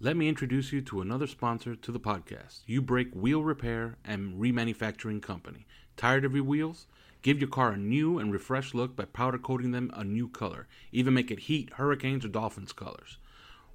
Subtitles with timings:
[0.00, 4.34] Let me introduce you to another sponsor to the podcast, U Break Wheel Repair and
[4.40, 5.66] Remanufacturing Company.
[5.96, 6.88] Tired of your wheels?
[7.22, 10.66] Give your car a new and refreshed look by powder coating them a new color.
[10.90, 13.18] Even make it heat, hurricanes, or dolphins colors.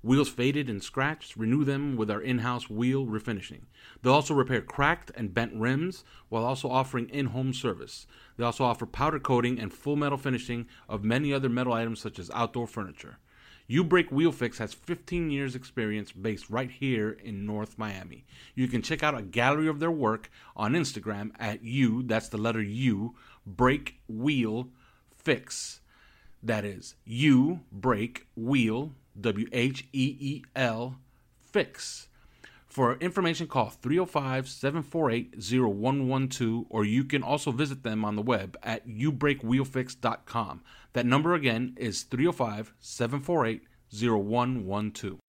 [0.03, 3.61] Wheels faded and scratched, renew them with our in house wheel refinishing.
[4.02, 8.08] They'll also repair cracked and bent rims while also offering in home service.
[8.36, 12.20] They also offer powder coating and full metal finishing of many other metal items such
[12.20, 13.20] as outdoor furniture.
[13.72, 18.26] U Break Wheel Fix has 15 years experience based right here in North Miami.
[18.56, 22.39] You can check out a gallery of their work on Instagram at U, that's the
[22.39, 23.14] letter U,
[23.45, 24.70] Break Wheel
[25.16, 25.82] Fix.
[26.42, 30.95] That is U Break Wheel, W H E E L,
[31.39, 32.08] Fix.
[32.70, 38.55] For information, call 305 748 0112, or you can also visit them on the web
[38.61, 40.61] at ubreakwheelfix.com.
[40.93, 45.20] That number again is 305 748 0112.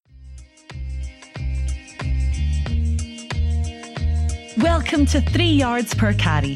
[4.59, 6.53] Welcome to Three Yards Per Carry,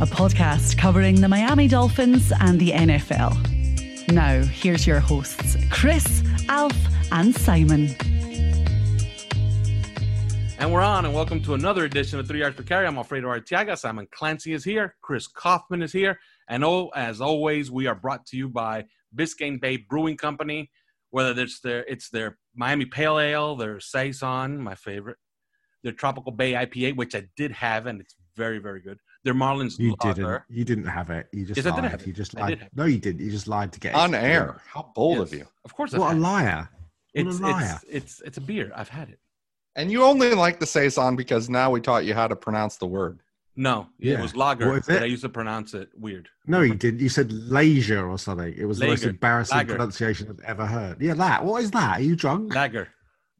[0.00, 4.12] a podcast covering the Miami Dolphins and the NFL.
[4.12, 6.76] Now, here's your hosts, Chris, Alf,
[7.10, 7.96] and Simon.
[10.58, 12.86] And we're on, and welcome to another edition of Three Yards Per Carry.
[12.86, 13.78] I'm Alfredo Artiaga.
[13.78, 14.94] Simon Clancy is here.
[15.00, 16.18] Chris Kaufman is here.
[16.48, 18.84] And oh, as always, we are brought to you by
[19.14, 20.70] Biscayne Bay Brewing Company.
[21.10, 25.16] Whether it's their it's their Miami Pale Ale, their Saison, my favorite,
[25.82, 28.98] their Tropical Bay IPA, which I did have, and it's very very good.
[29.24, 30.14] Their Marlins You Lager.
[30.14, 30.42] didn't.
[30.58, 31.28] You didn't have it.
[31.32, 31.90] You just Yes, I did lied.
[31.90, 32.06] have it.
[32.06, 32.48] You just I lied.
[32.50, 33.20] did have No, you didn't.
[33.20, 33.96] You just lied to get it.
[33.96, 34.60] on air.
[34.66, 35.46] How bold Yes, of you!
[35.64, 36.20] Of course, I've What a had it.
[36.20, 36.68] liar!
[37.14, 37.80] What It's, a liar!
[37.82, 38.72] it's it's it's a beer.
[38.74, 39.18] I've had it.
[39.74, 42.86] And you only like the saison because now we taught you how to pronounce the
[42.86, 43.20] word.
[43.56, 44.20] No, it Yeah.
[44.22, 45.02] was lager, What is but it?
[45.02, 46.28] I used to pronounce it weird.
[46.46, 47.00] No, you didn't.
[47.00, 48.52] You said leisure or something.
[48.56, 49.74] It was the most embarrassing Lager.
[49.76, 51.00] pronunciation I've ever heard.
[51.00, 51.42] Yeah, that.
[51.44, 51.98] What is that?
[51.98, 52.54] Are you drunk?
[52.54, 52.88] Lager,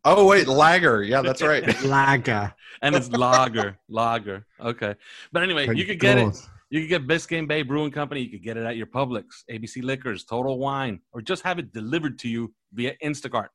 [0.05, 1.03] Oh wait, lager.
[1.03, 1.63] Yeah, that's right.
[1.85, 2.55] Lager.
[2.81, 4.47] and it's lager, lager.
[4.61, 4.95] Okay,
[5.33, 6.35] but anyway, Thank you could get it.
[6.71, 8.23] You could get Biscayne Bay Brewing Company.
[8.23, 11.73] You could get it at your Publix, ABC Liquors, Total Wine, or just have it
[11.73, 13.49] delivered to you via Instacart.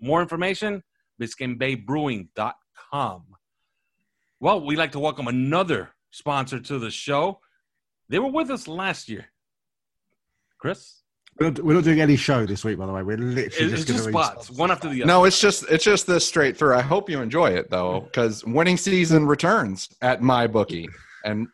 [0.00, 0.82] More information,
[1.20, 3.22] biscaynebaybrewing.com.
[4.40, 7.40] Well, we'd like to welcome another sponsor to the show.
[8.08, 9.26] They were with us last year.
[10.58, 11.02] Chris?
[11.38, 13.02] We're not, we're not doing any show this week, by the way.
[13.02, 15.06] We're literally It's just, just gonna spots, one after the other.
[15.06, 16.74] No, it's just it's just this straight through.
[16.74, 20.88] I hope you enjoy it though, because winning season returns at my bookie.
[21.26, 21.46] And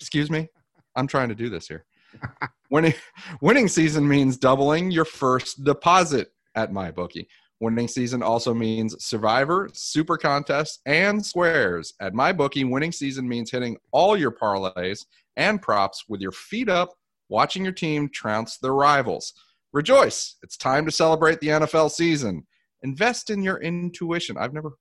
[0.00, 0.48] excuse me,
[0.96, 1.84] I'm trying to do this here.
[2.70, 2.94] winning
[3.42, 7.28] winning season means doubling your first deposit at my bookie.
[7.60, 11.92] Winning season also means survivor, super contests, and squares.
[12.00, 15.04] At my bookie, winning season means hitting all your parlays
[15.36, 16.94] and props with your feet up,
[17.28, 19.34] watching your team trounce their rivals.
[19.74, 20.36] Rejoice!
[20.42, 22.46] It's time to celebrate the NFL season.
[22.82, 24.38] Invest in your intuition.
[24.38, 24.72] I've never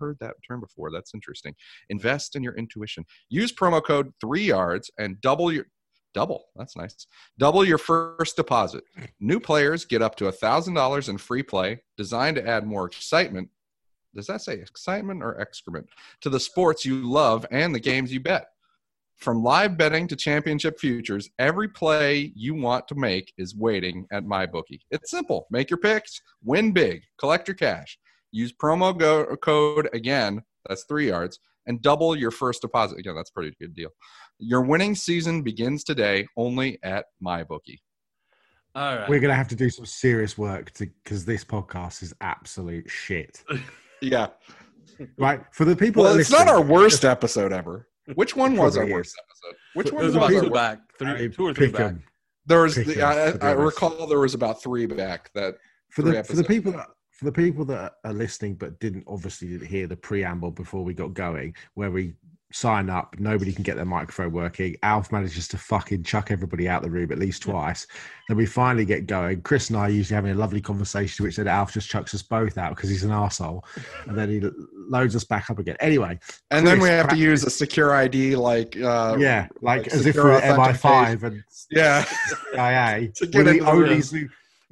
[0.00, 0.90] heard that term before.
[0.90, 1.54] That's interesting.
[1.90, 3.04] Invest in your intuition.
[3.28, 5.66] Use promo code 3 yards and double your
[6.14, 6.46] double.
[6.56, 7.06] That's nice.
[7.38, 8.84] Double your first deposit.
[9.20, 13.50] New players get up to $1000 in free play designed to add more excitement.
[14.14, 15.88] Does that say excitement or excrement
[16.20, 18.46] to the sports you love and the games you bet?
[19.16, 24.24] From live betting to championship futures, every play you want to make is waiting at
[24.24, 24.80] MyBookie.
[24.90, 25.46] It's simple.
[25.50, 27.98] Make your picks, win big, collect your cash.
[28.32, 30.42] Use promo go- code again.
[30.68, 32.98] That's three yards and double your first deposit.
[32.98, 33.90] Again, that's a pretty good deal.
[34.38, 37.78] Your winning season begins today only at MyBookie.
[38.74, 39.08] All right.
[39.08, 43.42] We're gonna have to do some serious work to because this podcast is absolute shit.
[44.00, 44.26] Yeah.
[45.16, 46.02] Right for the people.
[46.02, 47.88] Well, that it's not our worst episode ever.
[48.16, 49.58] Which one was our Probably worst episode?
[49.72, 50.52] Which one was was about our worst?
[50.52, 51.82] back, I three, two or three pick back.
[51.92, 52.04] 'em.
[52.44, 55.54] There was, the, I, I recall there was about three back that
[55.90, 59.64] for the for the people that for the people that are listening but didn't obviously
[59.66, 62.14] hear the preamble before we got going, where we
[62.52, 64.76] sign up, nobody can get their microphone working.
[64.82, 67.86] Alf manages to fucking chuck everybody out the room at least twice.
[68.28, 69.42] Then we finally get going.
[69.42, 72.22] Chris and I are usually having a lovely conversation, which then Alf just chucks us
[72.22, 73.62] both out because he's an arsehole.
[74.06, 74.40] And then he
[74.88, 75.76] loads us back up again.
[75.80, 76.18] Anyway,
[76.50, 79.88] and then we Chris, have to use a secure ID like uh, yeah, like, like
[79.88, 81.18] as if we're authentication.
[81.18, 82.04] MI5 and yeah
[82.52, 83.12] CIA.
[83.14, 84.02] To get We're the only.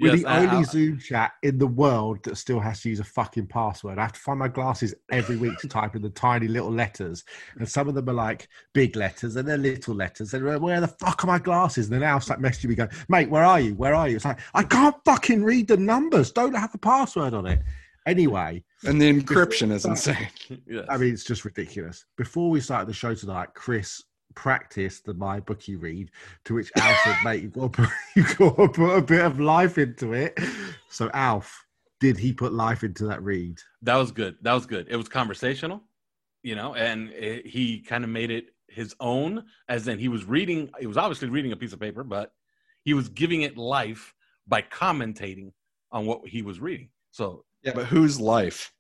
[0.03, 2.81] Zoom, we're Yes, the I- only I- Zoom chat in the world that still has
[2.83, 3.99] to use a fucking password.
[3.99, 7.25] I have to find my glasses every week to type in the tiny little letters,
[7.59, 10.35] and some of them are like big letters and they're little letters.
[10.35, 11.87] And where the fuck are my glasses?
[11.87, 13.75] And then Alf's like messaging me going, "Mate, where are you?
[13.75, 16.33] Where are you?" It's like I can't fucking read the numbers.
[16.33, 17.61] Don't have a password on it.
[18.05, 20.27] Anyway, and the encryption is insane
[20.67, 20.87] Yes.
[20.89, 22.05] I mean, it's just ridiculous.
[22.17, 24.03] Before we started the show tonight, Chris
[24.35, 26.11] practiced the my bookie read,
[26.45, 29.25] to which Alf said, "Mate, you've got, to put, you've got to put a bit
[29.25, 30.39] of life into it."
[30.89, 31.67] So, Alf,
[32.01, 33.59] did he put life into that read?
[33.83, 34.37] That was good.
[34.43, 34.89] That was good.
[34.91, 35.83] It was conversational,
[36.43, 40.25] you know, and it, he kind of made it his own, as in he was
[40.25, 40.71] reading.
[40.81, 42.33] He was obviously reading a piece of paper, but
[42.85, 44.15] he was giving it life
[44.47, 45.53] by commentating
[45.91, 46.89] on what he was reading.
[47.11, 48.72] So yeah but whose life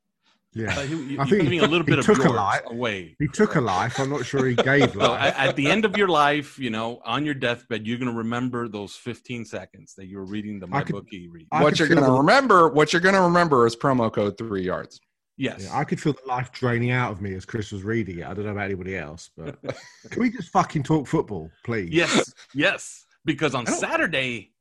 [0.54, 2.28] Yeah, uh, he, he, I he think giving a little he bit of took a
[2.28, 2.60] life.
[2.66, 3.16] away.
[3.18, 3.98] he took a life.
[3.98, 5.34] I'm not sure he gave So life.
[5.34, 8.68] at, at the end of your life, you know, on your deathbed, you're gonna remember
[8.68, 11.46] those 15 seconds that you were reading the my could- bookie read.
[11.52, 15.00] I what you're gonna remember what you're gonna remember is promo code three yards
[15.38, 15.64] yes.
[15.64, 18.26] Yeah, I could feel the life draining out of me as Chris was reading it.
[18.26, 19.58] I don't know about anybody else, but
[20.10, 21.90] can we just fucking talk football, please?
[21.90, 22.32] yes.
[22.54, 23.06] Yes.
[23.24, 24.52] Because on Saturday,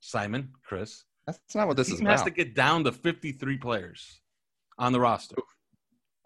[0.00, 3.56] Simon, Chris, that's not what this the is team has to get down to 53
[3.58, 4.20] players
[4.80, 5.36] on the roster.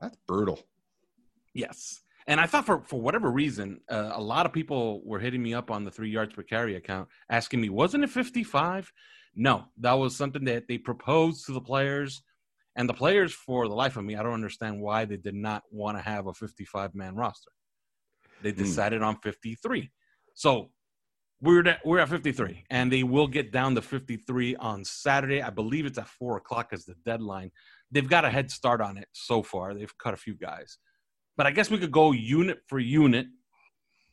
[0.01, 0.59] that's brutal
[1.53, 2.01] Yes.
[2.27, 5.55] And I thought for, for whatever reason, uh, a lot of people were hitting me
[5.55, 8.91] up on the three yards per carry account asking me, wasn't it 55?
[9.37, 12.23] No, that was something that they proposed to the players.
[12.77, 15.63] And the players, for the life of me, I don't understand why they did not
[15.71, 17.53] want to have a 55 man roster.
[18.43, 18.59] They Hmm.
[18.65, 19.91] decided on 53.
[20.35, 20.71] So
[21.45, 25.43] we're at, we're at 53, and they will get down to 53 on Saturday.
[25.43, 27.51] I believe it's at four o'clock as the deadline.
[27.91, 29.75] They've got a head start on it so far.
[29.75, 30.79] They've cut a few guys,
[31.37, 33.27] but I guess we could go unit for unit.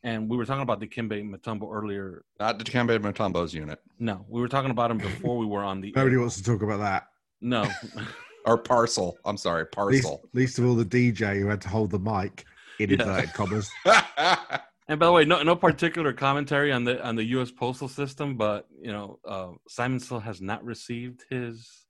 [0.03, 2.25] And we were talking about Dikembe Mutombo earlier.
[2.39, 5.93] not Dikembe Mutombo's unit No, we were talking about him before we were on the.
[5.95, 7.07] Nobody wants to talk about that.
[7.39, 7.67] No,
[8.47, 11.91] or parcel i'm sorry Least, parcel least of all the DJ who had to hold
[11.91, 12.45] the mic
[12.79, 12.95] in Yeah.
[13.03, 13.69] inverted commas.
[14.91, 17.49] And by the way, no no particular commentary on the on the U.S.
[17.49, 21.85] postal system, but you know, uh, Simon still has not received his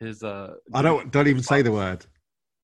[0.00, 0.24] his.
[0.24, 2.04] Uh, I don't don't even say the word.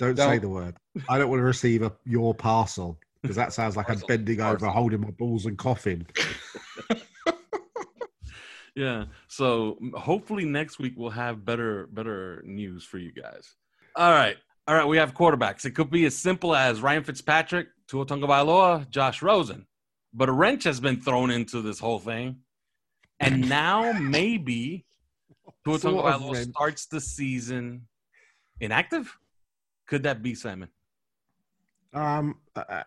[0.00, 0.40] Don't, say Don't.
[0.40, 0.76] the word.
[1.08, 4.06] I don't want to receive a, your parcel because that sounds like Parcel.
[4.10, 6.04] I'm bending over, holding my balls and coughing.
[8.76, 9.06] Yeah.
[9.28, 13.54] So hopefully next week we'll have better better news for you guys.
[13.94, 14.36] All right.
[14.70, 14.86] All right.
[14.86, 15.64] We have quarterbacks.
[15.64, 19.66] It could be as simple as Ryan Fitzpatrick, Tua Tagovailoa, Josh Rosen,
[20.14, 22.36] but a wrench has been thrown into this whole thing,
[23.18, 24.84] and now maybe
[25.64, 27.88] Tua Tagovailoa starts the season
[28.60, 29.12] inactive.
[29.88, 30.68] Could that be Simon?
[31.92, 32.84] Um, uh, uh,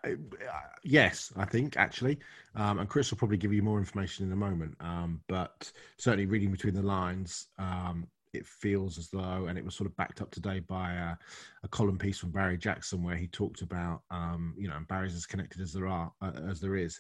[0.86, 2.18] yes, I think actually,
[2.56, 4.78] um, and Chris will probably give you more information in a moment.
[4.80, 9.76] Um, but certainly reading between the lines, um, it feels as though, and it was
[9.76, 11.16] sort of backed up today by uh,
[11.64, 15.16] a column piece from Barry Jackson where he talked about, um, you know, and Barry's
[15.16, 17.00] as connected as there are uh, as there is.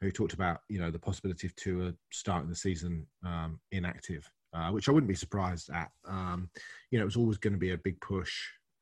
[0.00, 4.70] Who talked about, you know, the possibility of Tua starting the season um, inactive, uh,
[4.70, 5.90] which I wouldn't be surprised at.
[6.06, 6.48] Um,
[6.92, 8.32] you know, it was always going to be a big push,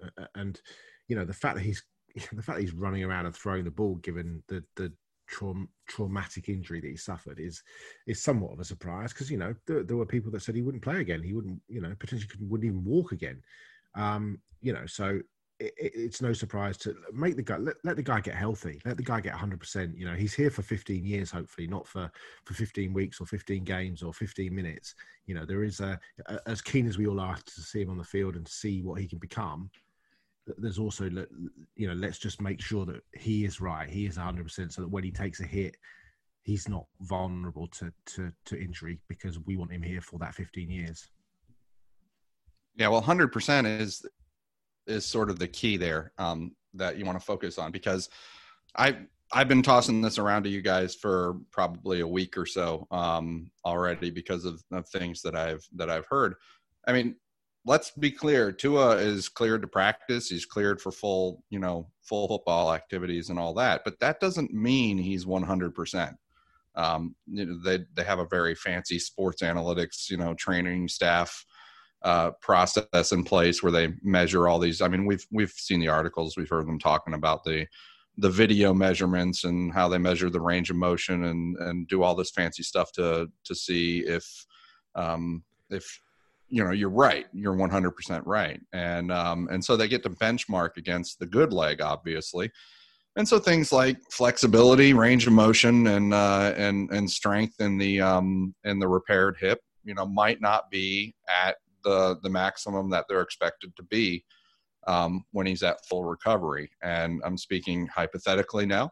[0.05, 0.61] uh, uh, and
[1.09, 1.83] you know, the fact that he's
[2.33, 4.93] the fact that he's running around and throwing the ball, given the the
[5.27, 7.63] traum- traumatic injury that he suffered, is
[8.07, 10.63] is somewhat of a surprise because you know there, there were people that said he
[10.63, 13.41] wouldn't play again, he wouldn't, you know, potentially wouldn't even walk again.
[13.95, 15.21] Um, you know, so
[15.59, 18.81] it, it, it's no surprise to make the guy let, let the guy get healthy,
[18.85, 19.59] let the guy get 100.
[19.59, 22.11] percent You know, he's here for 15 years, hopefully, not for
[22.45, 24.95] for 15 weeks or 15 games or 15 minutes.
[25.27, 27.91] You know, there is a, a as keen as we all are to see him
[27.91, 29.71] on the field and see what he can become
[30.59, 31.05] there's also
[31.75, 34.89] you know let's just make sure that he is right he is 100% so that
[34.89, 35.77] when he takes a hit
[36.43, 40.71] he's not vulnerable to to to injury because we want him here for that 15
[40.71, 41.09] years
[42.77, 44.07] Yeah, well, hundred percent is
[44.87, 48.09] is sort of the key there um, that you want to focus on because
[48.77, 48.99] I
[49.33, 53.51] I've been tossing this around to you guys for probably a week or so um,
[53.65, 56.37] already because of, of things that I've that I've heard.
[56.87, 57.17] I mean,
[57.67, 58.53] let's be clear.
[58.53, 60.29] Tua is cleared to practice.
[60.29, 63.83] He's cleared for full, you know, full football activities and all that.
[63.85, 65.75] But that doesn't mean he's 100.
[65.75, 66.17] percent
[66.77, 71.45] um, you know, they they have a very fancy sports analytics, you know, training staff
[72.03, 74.83] uh, process in place where they measure all these.
[74.83, 77.67] I mean, we've we've seen the articles, we've heard them talking about the
[78.19, 82.15] the video measurements and how they measure the range of motion and and do all
[82.15, 84.47] this fancy stuff to to see if
[84.95, 86.01] um, if
[86.49, 90.77] you know you're right you're 100% right and um, and so they get to benchmark
[90.77, 92.51] against the good leg obviously
[93.17, 98.01] and so things like flexibility range of motion and uh, and and strength in the
[98.01, 103.07] um, in the repaired hip you know might not be at the the maximum that
[103.09, 104.25] they're expected to be
[104.87, 106.71] um, when he's at full recovery.
[106.83, 108.91] And I'm speaking hypothetically now.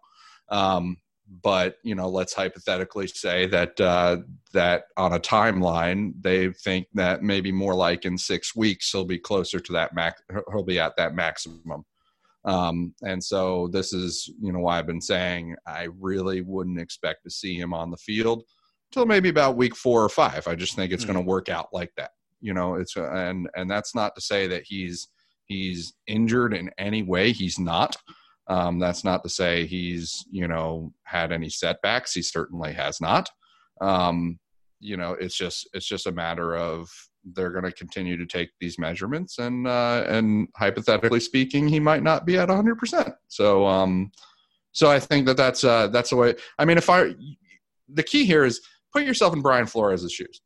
[0.49, 0.97] Um,
[1.43, 4.19] but you know, let's hypothetically say that uh,
[4.53, 9.19] that on a timeline, they think that maybe more like in six weeks he'll be
[9.19, 10.23] closer to that max.
[10.53, 11.85] He'll be at that maximum.
[12.45, 17.25] Um, and so this is you know why I've been saying I really wouldn't expect
[17.25, 18.45] to see him on the field
[18.91, 20.47] until maybe about week four or five.
[20.47, 21.15] I just think it's mm-hmm.
[21.15, 22.11] going to work out like that.
[22.41, 25.09] You know, it's and and that's not to say that he's
[25.47, 27.33] he's injured in any way.
[27.33, 27.97] He's not.
[28.47, 32.13] Um, that's not to say he's you know had any setbacks.
[32.15, 33.31] He certainly has not.
[33.81, 34.39] Um,
[34.81, 36.91] you know, it's just it's just a matter of
[37.33, 42.03] they're going to continue to take these measurements, and uh, and hypothetically speaking, he might
[42.03, 42.77] not be at 100.
[42.77, 44.13] percent So um,
[44.73, 46.35] so I think that that's uh, that's the way.
[46.59, 47.15] I mean, if I
[47.89, 48.61] the key here is
[48.93, 50.41] put yourself in Brian Flores' shoes.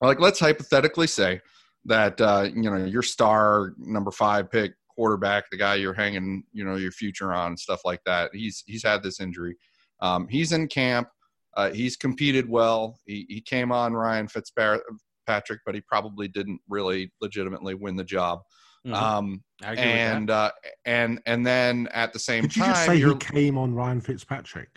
[0.00, 1.40] Like, let's hypothetically say
[1.84, 6.64] that uh, you know your star number five pick quarterback, the guy you're hanging you
[6.64, 8.30] know your future on, stuff like that.
[8.34, 9.56] He's he's had this injury.
[10.00, 11.08] Um, he's in camp.
[11.56, 12.98] Uh, he's competed well.
[13.06, 18.40] He, he came on Ryan Fitzpatrick, but he probably didn't really legitimately win the job.
[18.86, 18.94] Mm-hmm.
[18.94, 20.50] Um, and uh,
[20.84, 24.00] and and then at the same Did time, you just say he came on Ryan
[24.00, 24.68] Fitzpatrick?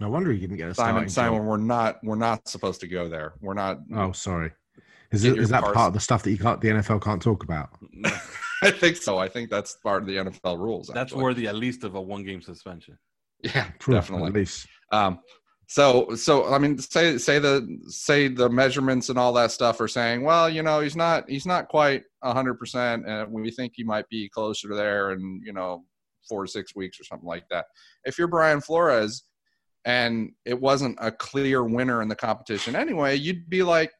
[0.00, 1.08] No wonder he didn't get a Simon.
[1.08, 3.34] Simon, we're not we're not supposed to go there.
[3.40, 3.78] We're not.
[3.94, 4.52] Oh, sorry.
[5.10, 7.42] Is, it, is that part of the stuff that you can't, the NFL can't talk
[7.42, 7.70] about?
[8.62, 9.18] I think so.
[9.18, 10.88] I think that's part of the NFL rules.
[10.88, 11.22] That's actually.
[11.22, 12.98] worthy at least of a one game suspension.
[13.42, 14.28] Yeah, True, definitely.
[14.28, 14.66] At least.
[14.92, 15.20] Um,
[15.68, 19.88] so, so I mean, say say the say the measurements and all that stuff are
[19.88, 23.84] saying, well, you know, he's not he's not quite hundred percent, and we think he
[23.84, 25.84] might be closer to there, and you know,
[26.28, 27.66] four to six weeks or something like that.
[28.04, 29.24] If you're Brian Flores,
[29.84, 33.92] and it wasn't a clear winner in the competition anyway, you'd be like,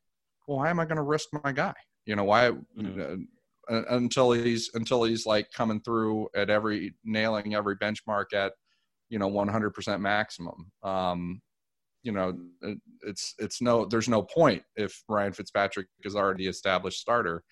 [0.46, 1.74] well, why am I going to risk my guy?
[2.06, 3.22] You know, why mm-hmm.
[3.68, 8.52] Until he's until he's like coming through at every nailing every benchmark at
[9.10, 10.70] you know 100% maximum.
[10.82, 11.42] Um,
[12.02, 17.00] you know, it, it's it's no there's no point if Ryan Fitzpatrick is already established
[17.00, 17.42] starter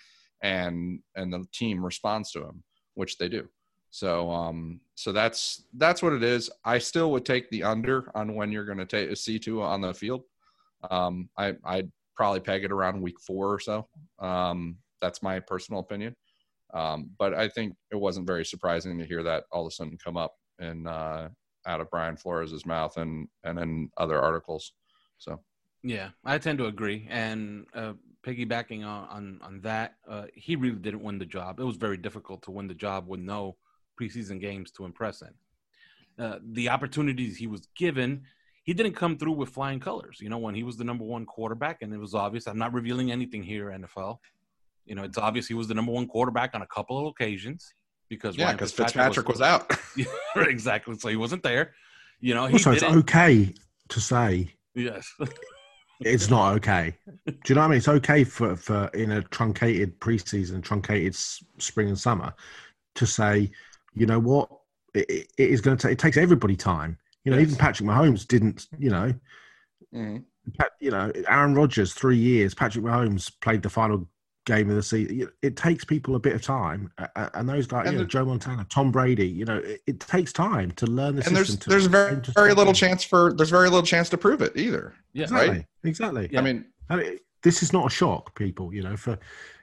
[0.42, 2.62] and and the team responds to him,
[2.94, 3.49] which they do.
[3.90, 6.50] So um so that's that's what it is.
[6.64, 9.64] I still would take the under on when you're going to take a see Tua
[9.64, 10.23] on the field.
[10.90, 11.85] Um, I I
[12.16, 13.87] probably peg it around week four or so.
[14.18, 16.15] Um, that's my personal opinion.
[16.75, 19.99] Um, but I think it wasn't very surprising to hear that all of a sudden
[20.03, 21.29] come up and uh,
[21.67, 24.73] out of Brian Flores' mouth and and in other articles.
[25.19, 25.41] So
[25.83, 27.07] yeah, I tend to agree.
[27.09, 27.93] And uh,
[28.26, 31.61] piggybacking on on, on that, uh, he really didn't win the job.
[31.61, 33.57] It was very difficult to win the job with no
[34.00, 35.35] preseason games to impress in.
[36.25, 38.23] Uh, the opportunities he was given,
[38.65, 40.19] he didn't come through with flying colors.
[40.21, 42.47] You know, when he was the number one quarterback, and it was obvious.
[42.47, 44.19] I'm not revealing anything here, NFL.
[44.87, 47.75] You know, it's obvious he was the number one quarterback on a couple of occasions
[48.09, 50.47] because yeah, because Fitzpatrick, Fitzpatrick, was, was out.
[50.49, 51.75] exactly, so he wasn't there.
[52.21, 53.52] You know, also it's okay
[53.88, 55.12] to say yes.
[56.00, 56.95] it's not okay.
[57.26, 57.78] Do you know what I mean?
[57.78, 62.33] It's okay for for in a truncated preseason, truncated spring and summer,
[62.95, 63.50] to say,
[63.95, 64.49] you know what,
[64.95, 65.93] it, it is going to take.
[65.95, 67.49] It takes everybody time you know, yes.
[67.49, 68.69] even Patrick Mahomes didn't.
[68.78, 69.14] You know,
[69.93, 70.23] mm.
[70.81, 72.55] you know, Aaron Rodgers three years.
[72.55, 74.09] Patrick Mahomes played the final
[74.47, 75.29] game of the season.
[75.43, 76.91] It takes people a bit of time,
[77.35, 79.29] and those guys, and you know, Joe Montana, Tom Brady.
[79.29, 81.71] You know, it, it takes time to learn the and system.
[81.71, 84.95] There's there's very very little chance for there's very little chance to prove it either.
[85.12, 85.49] Yeah, exactly.
[85.50, 85.67] Right?
[85.85, 86.29] Exactly.
[86.33, 86.41] Yeah.
[86.41, 88.73] I mean, I mean, this is not a shock, people.
[88.73, 89.19] You know, for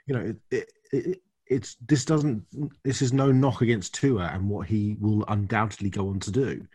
[0.05, 2.43] you know, it, it, it's this doesn't
[2.83, 6.65] this is no knock against Tua and what he will undoubtedly go on to do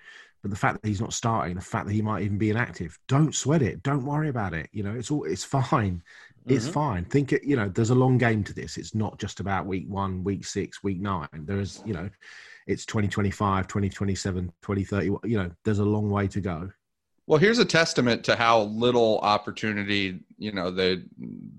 [0.43, 2.99] But the fact that he's not starting, the fact that he might even be inactive,
[3.09, 3.83] don't sweat it.
[3.83, 4.69] Don't worry about it.
[4.73, 6.03] You know, it's all it's fine.
[6.47, 6.73] It's Mhm.
[6.73, 7.05] fine.
[7.05, 7.45] Think it.
[7.45, 8.77] You know, there's a long game to this.
[8.77, 11.29] It's not just about week one, week six, week nine.
[11.33, 12.09] There's, you know,
[12.67, 15.07] it's 2025, 2027, 2030.
[15.25, 16.71] You know, there's a long way to go.
[17.27, 21.03] Well, here's a testament to how little opportunity you know they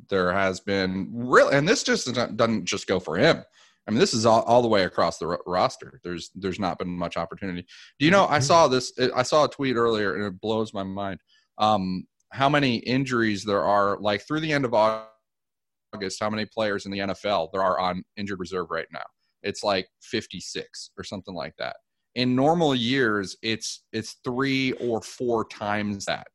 [0.09, 1.09] there has been.
[1.13, 3.43] Really, and this just doesn't doesn't just go for him.
[3.88, 6.00] I mean, this is all, all the way across the ro- roster.
[6.03, 7.65] There's there's not been much opportunity.
[8.00, 8.25] Do you know?
[8.27, 8.91] I saw this.
[9.15, 11.19] I saw a tweet earlier, and it blows my mind.
[11.59, 13.98] Um, how many injuries there are?
[14.00, 18.03] Like through the end of August, how many players in the NFL there are on
[18.17, 19.05] injured reserve right now?
[19.41, 21.77] It's like 56 or something like that
[22.15, 26.27] in normal years it's it's three or four times that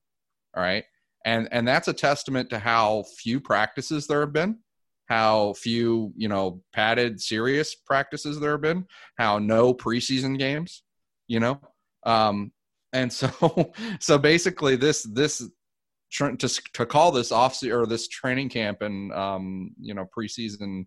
[0.56, 0.84] all right
[1.24, 4.56] and and that's a testament to how few practices there have been
[5.08, 8.84] how few you know padded serious practices there have been
[9.18, 10.84] how no preseason games
[11.26, 11.60] you know
[12.06, 12.52] um
[12.92, 15.46] and so so basically this this
[16.14, 20.86] to to call this off or this training camp and um you know preseason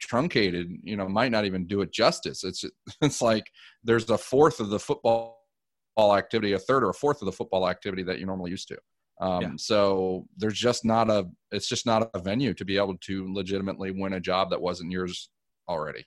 [0.00, 2.44] truncated you know might not even do it justice.
[2.44, 2.64] It's
[3.02, 3.46] it's like
[3.82, 5.38] there's a fourth of the football
[5.98, 8.78] activity a third or a fourth of the football activity that you're normally used to.
[9.20, 9.50] Um, Yeah.
[9.56, 13.90] so there's just not a it's just not a venue to be able to legitimately
[13.92, 15.30] win a job that wasn't yours
[15.68, 16.04] already.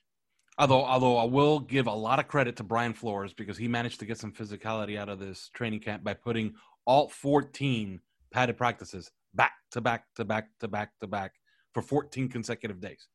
[0.58, 4.00] Although, although I will give a lot of credit to Brian Flores because he managed
[4.00, 8.00] to get some physicality out of this training camp by putting all 14
[8.32, 11.32] padded practices back to back to back to back to back
[11.74, 13.08] for 14 consecutive days.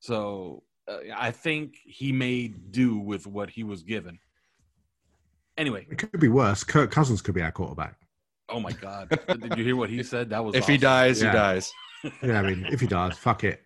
[0.00, 4.18] So uh, I think he made do with what he was given.
[5.56, 6.62] Anyway, It could be worse.
[6.64, 7.96] Kirk Cousins could be our quarterback.
[8.48, 9.08] oh my God,
[9.40, 10.30] did you hear what he said?
[10.30, 11.30] That was if he dies Yeah.
[11.30, 11.72] he dies
[12.22, 13.62] Yeah, I mean, if he dies, fuck it.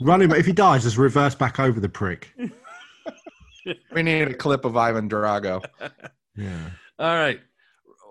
[0.00, 0.32] Run him.
[0.32, 2.34] If he dies, just reverse back over the prick.
[3.92, 5.62] we need a clip of ivan drago
[6.36, 6.70] Yeah.
[6.98, 7.40] All right,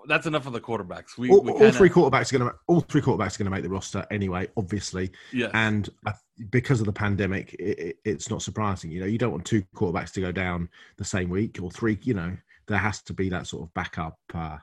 [0.08, 1.18] that's enough of the quarterbacks.
[1.18, 3.50] We, all, we kinda, three quarterbacks are going to all three quarterbacks are going to
[3.52, 5.12] make the roster anyway, obviously.
[5.32, 5.50] yeah.
[5.54, 6.14] And I,
[6.50, 8.92] because of the pandemic, it, it, it's not surprising.
[8.92, 11.98] You know, you don't want two quarterbacks to go down the same week or three.
[12.04, 14.18] You know, there has to be that sort of backup.
[14.34, 14.58] Uh,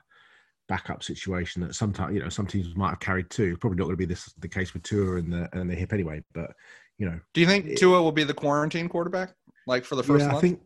[0.69, 3.93] backup situation that sometimes you know some teams might have carried two probably not going
[3.93, 6.51] to be this the case with Tua and the and the hip anyway but
[6.97, 9.35] you know do you think tua will be the quarantine quarterback
[9.67, 10.61] like for the first yeah, month I think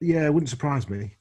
[0.00, 1.16] yeah, it wouldn't surprise me.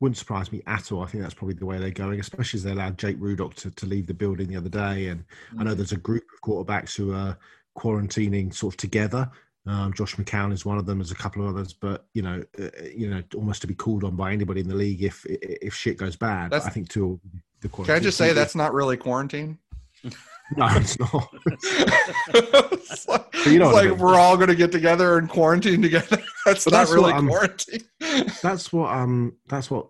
[0.00, 1.02] Wouldn't surprise me at all.
[1.02, 3.70] I think that's probably the way they're going, especially as they allowed Jake Rudock to,
[3.70, 5.08] to leave the building the other day.
[5.08, 5.24] And
[5.58, 7.36] I know there's a group of quarterbacks who are
[7.76, 9.30] quarantining sort of together.
[9.66, 10.98] Um, Josh McCown is one of them.
[10.98, 14.04] There's a couple of others, but you know, uh, you know, almost to be called
[14.04, 16.50] on by anybody in the league if if shit goes bad.
[16.50, 17.20] That's- I think to
[17.60, 19.58] the can i just say that's not really quarantine
[20.56, 21.28] no, it's not.
[21.46, 26.22] it's like, you know it's like we're all going to get together and quarantine together.
[26.46, 27.80] That's But not that's really what, um, quarantine.
[28.42, 29.88] that's what um that's what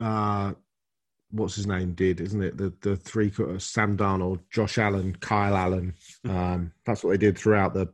[0.00, 0.52] uh
[1.30, 5.56] what's his name did isn't it the the three quarter sam darnold josh allen kyle
[5.56, 5.94] allen
[6.28, 7.88] um that's what they did throughout the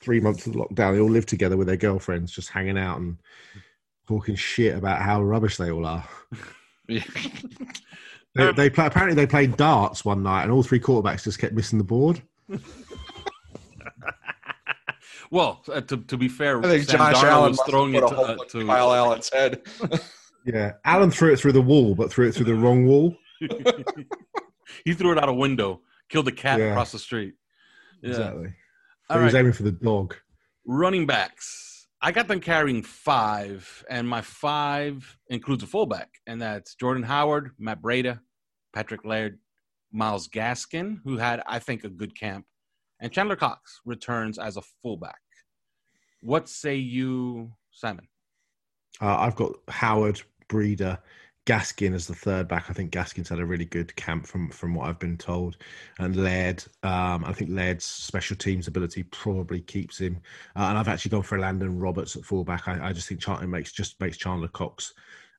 [0.00, 3.18] three months of lockdown they all lived together with their girlfriends just hanging out and
[4.08, 6.08] talking shit about how rubbish they all are
[6.88, 7.02] Yeah.
[8.34, 11.54] They, they play apparently they played darts one night and all three quarterbacks just kept
[11.54, 12.22] missing the board
[15.30, 18.00] well, uh, to, to be fair, I think Sam Josh Darnold Allen was throwing it
[18.00, 19.62] to, uh, to Kyle Allen's head.
[20.46, 23.14] yeah allen threw it through the wall but threw it through the wrong wall
[24.84, 26.66] he threw it out a window, killed a cat Yeah.
[26.70, 27.34] across the street.
[28.02, 28.10] Yeah.
[28.10, 28.54] exactly
[29.10, 30.16] All he was aiming for the dog
[30.66, 31.69] Running backs.
[32.02, 37.50] I got them carrying five, and my five includes a fullback, and that's Jordan Howard,
[37.58, 38.20] Matt Breida,
[38.72, 39.38] Patrick Laird,
[39.92, 42.46] Myles Gaskin, who had, I think, a good camp,
[43.00, 45.20] and Chandler Cox returns as a fullback.
[46.22, 48.08] What say you, Simon?
[49.00, 50.98] Uh, I've got Howard, Breeder,
[51.46, 52.66] Gaskin as the third back.
[52.68, 55.56] I think Gaskin's had a really good camp from from what I've been told,
[55.98, 56.62] and Laird.
[56.82, 60.20] Um, I think Laird's special teams ability probably keeps him.
[60.54, 62.68] Uh, and I've actually gone for Landon Roberts at fullback.
[62.68, 64.92] I, I just think Chandler makes just makes Chandler Cox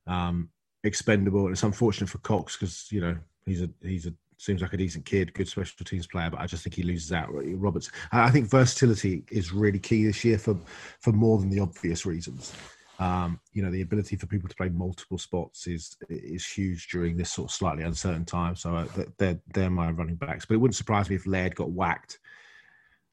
[0.08, 0.50] um,
[0.84, 4.74] expendable, and it's unfortunate for Cox because you know he's a he's a seems like
[4.74, 7.30] a decent kid, good special teams player, but I just think he loses out.
[7.32, 10.58] Roberts, I I think versatility is really key this year for
[11.00, 12.54] for more than the obvious reasons.
[13.00, 17.18] Um, you know, the ability for people to play multiple spots is is huge during
[17.18, 18.56] this sort of slightly uncertain time.
[18.56, 20.46] So uh, they're they're my running backs.
[20.46, 22.20] But it wouldn't surprise me if Laird got whacked.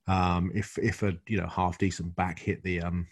[0.07, 3.07] Um, if if a you know half decent back hit the um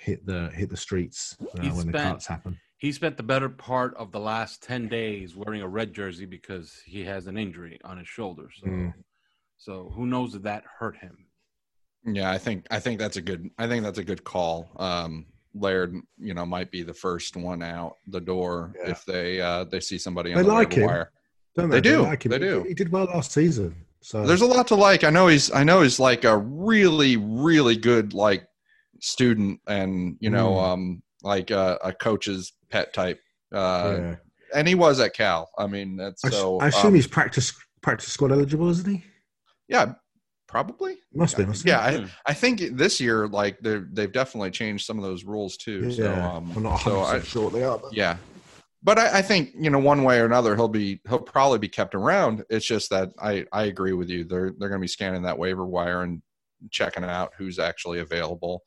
[0.00, 2.58] hit the hit the streets uh, He when the spent- cuts happen.
[2.80, 6.80] He spent the better part of the last 10 days wearing a red jersey because
[6.86, 8.50] he has an injury on his shoulder.
[8.54, 8.94] So, Mm.
[9.56, 11.26] so who knows if that hurt him?
[12.04, 14.70] Yeah, I think I think that's a good I think that's a good call.
[14.76, 15.26] Um,
[15.60, 18.90] Laird, you know, might be the first one out the door Yeah.
[18.90, 20.86] if they uh, they see somebody They on the like him.
[20.86, 21.10] wire.
[21.56, 22.02] Don't They do.
[22.02, 22.30] like him.
[22.30, 22.64] They He- do.
[22.68, 23.74] He did well last season.
[24.00, 25.02] So There's a lot to like.
[25.04, 28.46] I know he's I know he's like a really really good like
[29.00, 30.62] student and you know Mm.
[30.72, 33.20] um like a, a coach's pet type.
[33.52, 34.16] Uh, yeah.
[34.54, 35.50] And he was at Cal.
[35.58, 36.58] I mean, that's I, so.
[36.60, 39.04] I assume um, he's practice practice squad eligible, isn't he?
[39.68, 39.94] yeah,
[40.48, 40.96] probably.
[41.14, 41.44] Must be.
[41.44, 41.70] Must be.
[41.70, 42.04] Yeah, Hmm.
[42.26, 45.92] I, I think this year, like they they've definitely changed some of those rules too.
[45.92, 46.32] So, yeah.
[46.36, 47.78] um, I'm not 100 so I, sure they are.
[47.78, 48.16] But yeah,
[48.82, 51.68] but I, I think you know one way or another he'll be he'll probably be
[51.68, 52.44] kept around.
[52.50, 54.24] It's just that I I agree with you.
[54.24, 56.22] They're they're going to be scanning that waiver wire and
[56.70, 58.62] checking out who's actually available.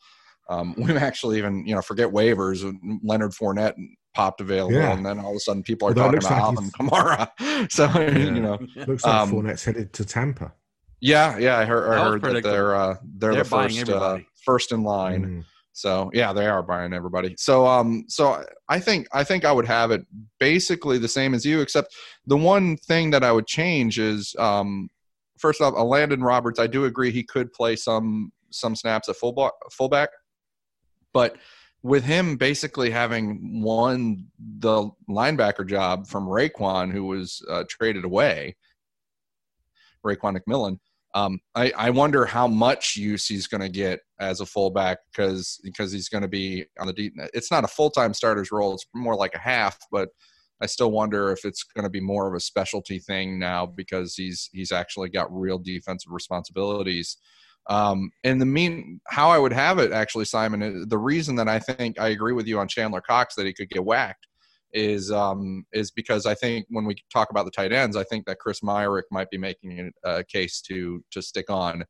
[0.49, 2.63] Um, we've actually even you know forget waivers.
[3.03, 3.75] Leonard Fournette
[4.13, 4.91] popped available, Yeah.
[4.91, 7.69] and then all of a sudden people are Although it talking about looks Alvin Kamara.
[7.71, 10.53] So you know, looks like um, Fournette's headed to Tampa.
[11.01, 12.53] Yeah, yeah, I heard, I That heard that predictable.
[12.53, 15.25] they're uh, they're, They're the first uh, first in line.
[15.25, 15.45] Mm.
[15.73, 17.35] So yeah, they are buying everybody.
[17.37, 20.05] So um, so I think I think I would have it
[20.39, 21.95] basically the same as you, except
[22.27, 24.89] the one thing that I would change is um,
[25.39, 26.59] first off, Elandon Roberts.
[26.59, 30.09] I do agree he could play some some snaps at fullback, fullback,
[31.13, 31.37] but
[31.83, 34.27] with him basically having won
[34.59, 38.55] the linebacker job from Raekwon, who was uh, traded away,
[40.05, 40.77] Raekwon McMillan.
[41.13, 45.60] Um, I, I wonder how much use he's going to get as a fullback because
[45.63, 47.13] because he's going to be on the deep.
[47.34, 49.78] It's not a full time starter's role; it's more like a half.
[49.91, 50.10] But
[50.62, 54.15] I still wonder if it's going to be more of a specialty thing now because
[54.15, 57.17] he's he's actually got real defensive responsibilities.
[57.69, 61.47] Um, in the mean, how I would have it actually, Simon, is- the reason that
[61.47, 64.28] I think I agree with you on Chandler Cox that he could get whacked
[64.73, 68.25] is um, is because I think when we talk about the tight ends, I think
[68.25, 71.84] that Chris Myrick might be making a, a case to to stick on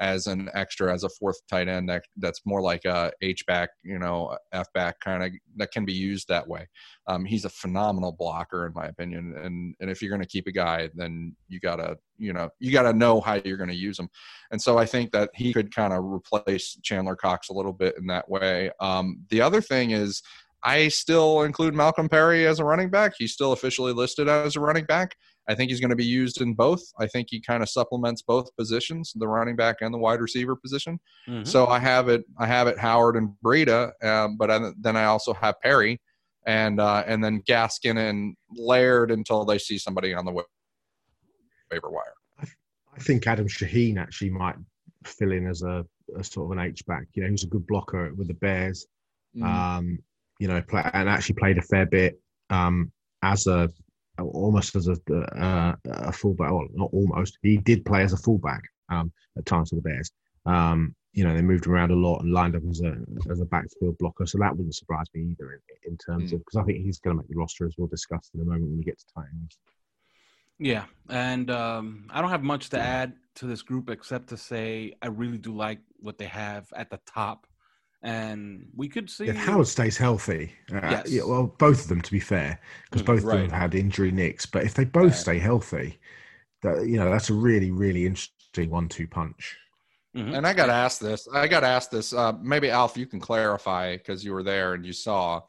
[0.00, 3.70] as an extra as a fourth tight end that, that's more like a H back,
[3.82, 6.68] you know, F back kind of that can be used that way.
[7.06, 10.46] Um, he's a phenomenal blocker in my opinion, and and if you're going to keep
[10.46, 13.98] a guy, then you gotta you know you gotta know how you're going to use
[13.98, 14.08] him,
[14.52, 17.96] and so I think that he could kind of replace Chandler Cox a little bit
[17.98, 18.70] in that way.
[18.80, 20.22] Um, the other thing is.
[20.64, 23.12] I still include Malcolm Perry as a running back.
[23.16, 25.14] He's still officially listed as a running back.
[25.48, 26.82] I think he's going to be used in both.
[26.98, 30.56] I think he kind of supplements both positions, the running back and the wide receiver
[30.56, 30.98] position.
[31.28, 31.46] Mhm.
[31.46, 32.24] So I have it.
[32.38, 36.00] I have it Howard and Breida, um, but I, then I also have Perry,
[36.46, 40.42] and uh, and then Gaskin and Laird until they see somebody on the wa-
[41.70, 42.14] waiver wire.
[42.40, 44.56] I think Adam Shaheen actually might
[45.04, 45.86] fill in as a,
[46.18, 47.06] a sort of an H back.
[47.14, 48.86] You know, he's a good blocker with the Bears.
[49.36, 49.44] Mm.
[49.44, 49.98] Um,
[50.38, 52.20] you know, play, and actually played a fair bit
[52.50, 53.68] um, as a
[54.18, 54.96] almost as a
[55.36, 56.50] uh, a fullback.
[56.50, 57.38] Well, not almost.
[57.42, 60.10] He did play as a fullback um, at times for the Bears.
[60.46, 62.96] Um, you know, they moved around a lot and lined up as a
[63.30, 64.26] as a backfield blocker.
[64.26, 66.34] So that wouldn't surprise me either in, in terms Mm.
[66.34, 68.44] of because I think he's going to make the roster as we'll discuss in a
[68.44, 69.58] moment when we get to tight ends.
[70.60, 74.94] Yeah, and um, I don't have much to add to this group except to say
[75.00, 77.46] I really do like what they have at the top,
[78.02, 81.10] and we could see If Howard stays healthy, uh, Yes.
[81.10, 84.10] yeah, well, both of them to be fair, because both of them have had injury
[84.10, 84.46] nicks.
[84.46, 85.14] But if they both Right.
[85.14, 85.98] stay healthy,
[86.62, 89.56] that you know that's a really really interesting one-two punch.
[90.16, 90.36] Mhm.
[90.36, 91.28] And I got to ask this.
[91.32, 92.12] I got to ask this.
[92.12, 95.42] Uh, maybe Alf, you can clarify because you were there and you saw.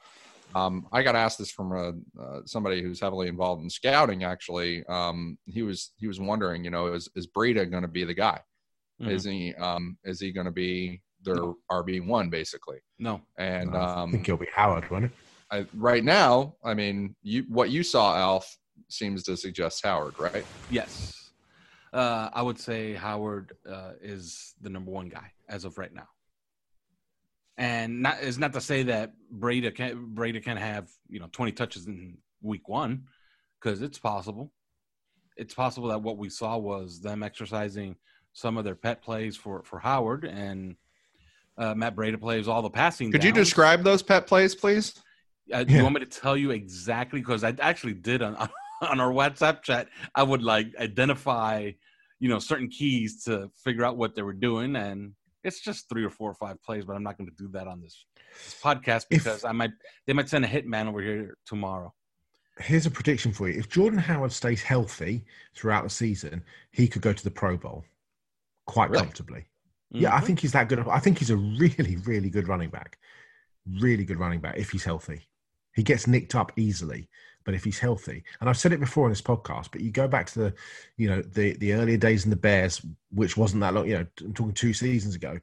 [0.53, 4.23] Um, I got asked this from a uh, somebody who's heavily involved in scouting.
[4.23, 8.03] Actually, um, he was he was wondering, you know, is is Breida going to be
[8.03, 8.41] the guy?
[9.01, 9.11] Mhm.
[9.11, 12.79] Is he um, is he going to be their RB one basically?
[12.97, 15.11] no, And I um, think it'll be Howard, won't it?
[15.51, 18.57] I, right now, I mean, you what you saw, Alf,
[18.89, 20.45] seems to suggest Howard, right?
[20.69, 21.31] yes,
[21.93, 26.07] uh, I would say Howard uh, is the number one guy as of right now.
[27.57, 31.51] And not is not to say that Breida can Breida can have you know twenty
[31.51, 33.05] touches in week one,
[33.59, 34.53] because it's possible.
[35.35, 37.95] It's possible that what we saw was them exercising
[38.33, 40.75] some of their pet plays for for Howard, and
[41.59, 43.11] uh, Matt Breida plays all the passing.
[43.11, 44.95] Could you describe those pet plays, please?
[45.53, 45.77] Uh, do Yeah.
[45.79, 47.19] You want me to tell you exactly?
[47.19, 48.35] Because I actually did on
[48.81, 49.89] on our WhatsApp chat.
[50.15, 51.71] I would like identify,
[52.19, 56.03] you know, certain keys to figure out what they were doing, and it's just three
[56.05, 56.85] or four or five plays.
[56.85, 58.05] But I'm not going to do that on this,
[58.43, 59.71] this podcast If- because I might
[60.07, 61.93] they might send a hitman over here tomorrow.
[62.59, 67.01] Here's a prediction for you: if Jordan Howard stays healthy throughout the season, he could
[67.01, 67.83] go to the Pro Bowl
[68.67, 69.03] quite Really?
[69.03, 69.45] comfortably.
[69.91, 70.25] Yeah, I Mhm.
[70.25, 70.79] think he's that good.
[70.87, 72.97] I think he's a really, really good running back.
[73.81, 75.27] Really good running back if he's healthy.
[75.75, 77.09] He gets nicked up easily,
[77.45, 80.07] but if he's healthy, and I've said it before in this podcast, but you go
[80.07, 80.53] back to the,
[80.97, 83.87] you know, the the earlier days in the Bears, which wasn't that long.
[83.87, 85.39] You know, I'm talking two seasons ago,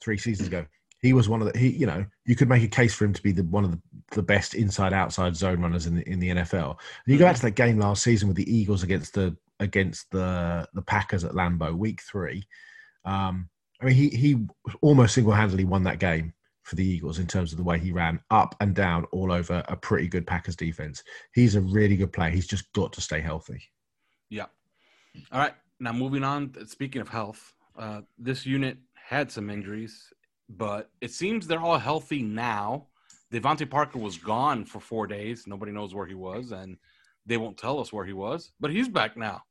[0.00, 0.66] three seasons ago.
[1.02, 3.12] he was one of the he you know you could make a case for him
[3.14, 6.18] to be the one of the, the best inside outside zone runners in the in
[6.20, 6.70] the NFL.
[7.06, 10.10] And you go back to that game last season with the Eagles against the against
[10.10, 12.46] the the Packers at Lambeau, Week Three.
[13.06, 13.48] Um,
[13.80, 14.46] I mean, he he
[14.82, 17.92] almost single handedly won that game for the Eagles in terms of the way he
[17.92, 21.02] ran up and down all over a pretty good Packers defense.
[21.34, 22.30] He's a really good player.
[22.30, 23.62] He's just got to stay healthy.
[24.28, 24.46] Yeah.
[25.32, 25.54] All right.
[25.80, 26.54] Now moving on.
[26.66, 30.12] Speaking of health, uh, this unit had some injuries,
[30.48, 32.86] but it seems they're all healthy now.
[33.32, 35.46] DeVante Parker was gone for four days.
[35.46, 36.76] Nobody knows where he was, and
[37.26, 38.52] they won't tell us where he was.
[38.60, 39.42] But he's back now.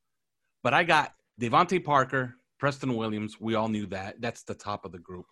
[0.64, 3.40] But I got DeVante Parker, Preston Williams.
[3.40, 4.22] We all knew that.
[4.22, 5.26] That's the top of the group.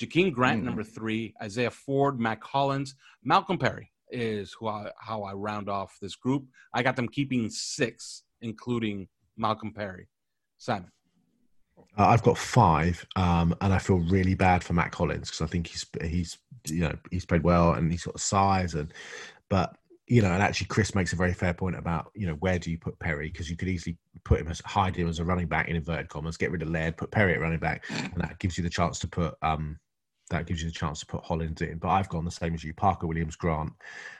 [0.00, 0.66] Jakeem Grant, mm-hmm.
[0.66, 5.96] number three, Isaiah Ford, Mack Hollins, Malcolm Perry is who I, how I round off
[6.00, 6.44] this group.
[6.72, 10.08] I got them keeping six, including Malcolm Perry.
[10.58, 10.90] Simon.
[11.98, 15.46] Uh, I've got five, um, and I feel really bad for Mack Hollins because I
[15.46, 18.92] think he's he's you know he's played well and he's got size and
[19.48, 19.76] but
[20.06, 22.70] you know and actually Chris makes a very fair point about you know where do
[22.70, 25.46] you put Perry because you could easily put him as hide him as a running
[25.46, 28.38] back in inverted commas, get rid of Laird, put Perry at running back, and that
[28.38, 29.78] gives you the chance to put um
[30.30, 31.78] that gives you the chance to put Hollins in.
[31.78, 33.72] But I've gone the same as you: Parker, Williams, Grant,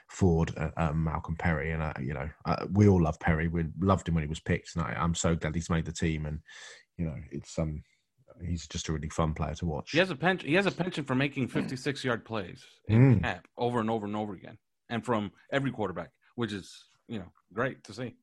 [0.07, 3.47] Ford, uh, uh, Malcolm Perry, and uh, you know uh, we all love Perry.
[3.47, 5.91] We loved him when he was picked, and I, am so glad he's made the
[5.91, 6.25] team.
[6.25, 6.39] And
[6.97, 7.83] you know it's um
[8.45, 9.91] he's just a really fun player to watch.
[9.91, 10.47] He has a pension.
[10.47, 13.39] He has a pension for making 56 yard plays in mm.
[13.57, 14.57] over and over and over again,
[14.89, 18.15] and from every quarterback, which is you know great to see.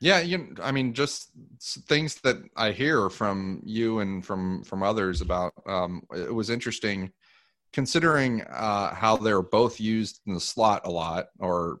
[0.00, 0.54] Yeah, you.
[0.62, 5.54] I mean, just things that I hear from you and from from others about.
[5.66, 7.12] Um, it was interesting,
[7.72, 11.78] considering uh, how they're both used in the slot a lot, or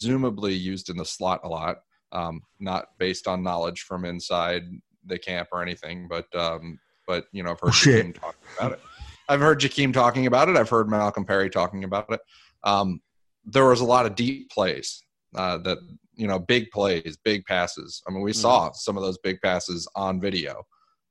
[0.00, 1.78] presumably used in the slot a lot.
[2.12, 4.62] Um, not based on knowledge from inside
[5.04, 8.80] the camp or anything, but um, but you know, I've heard oh, talking about it.
[9.28, 10.56] I've heard Jakeem talking about it.
[10.56, 12.20] I've heard Malcolm Perry talking about it.
[12.64, 13.00] Um,
[13.44, 15.02] there was a lot of deep plays
[15.34, 15.78] uh, that
[16.18, 18.02] you know, big plays, big passes.
[18.06, 18.40] I mean, we mm-hmm.
[18.40, 20.66] saw some of those big passes on video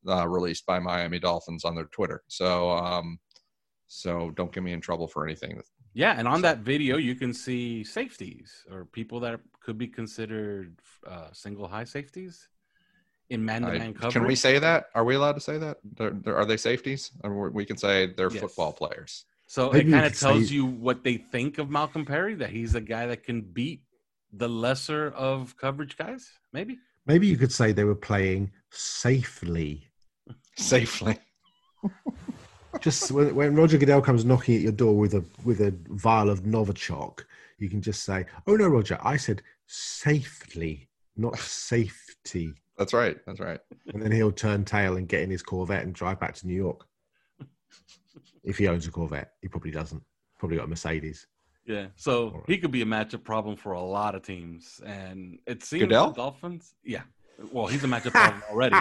[0.07, 2.23] uh, released by Miami Dolphins on their Twitter.
[2.27, 3.17] So, um,
[3.87, 5.61] so don't get me in trouble for anything.
[5.93, 10.77] Yeah, and on that video, you can see safeties or people that could be considered
[11.07, 12.49] uh, single high safeties
[13.29, 14.13] in man-to-man coverage.
[14.13, 14.85] Can we say that?
[14.95, 15.77] Are we allowed to say that?
[15.97, 17.11] They're, they're, are they safeties?
[17.23, 18.41] Or we can say they're yes.
[18.41, 19.25] football players.
[19.47, 20.55] So Maybe it kind of tells say...
[20.55, 23.81] you what they think of Malcolm Perry, that he's a guy that can beat
[24.33, 26.77] the lesser of coverage guys, maybe.
[27.05, 29.87] Maybe you could say they were playing safely.
[30.57, 31.17] Safely.
[32.81, 36.29] just when, when, Roger Goodell comes knocking at your door with a with a vial
[36.29, 37.23] of Novichok,
[37.57, 43.17] you can just say, "Oh no, Roger, I said safely, not safety." That's right.
[43.25, 43.59] That's right.
[43.93, 46.53] And then he'll turn tail and get in his Corvette and drive back to New
[46.53, 46.85] York.
[48.43, 50.03] if he owns a Corvette, he probably doesn't.
[50.37, 51.25] Probably got a Mercedes.
[51.65, 52.43] Yeah, so right.
[52.47, 56.11] he could be a matchup problem for a lot of teams, and it seems Goodell?
[56.11, 56.75] the Dolphins.
[56.81, 57.01] Yeah,
[57.51, 58.77] well, he's a matchup problem already.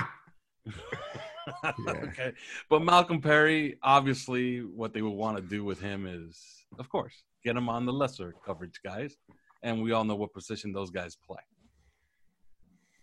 [1.89, 2.33] okay,
[2.71, 6.41] but Malcolm Perry, obviously, what they would want to do with him is,
[6.79, 9.17] of course, get him on the lesser coverage guys,
[9.65, 11.43] and we all know what position those guys play.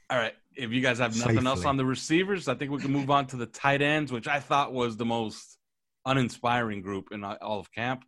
[0.09, 1.47] All right, if you guys have nothing Safely.
[1.47, 4.27] else on the receivers, I think we can move on to the tight ends, which
[4.27, 5.57] I thought was the most
[6.05, 8.03] uninspiring group in all of camp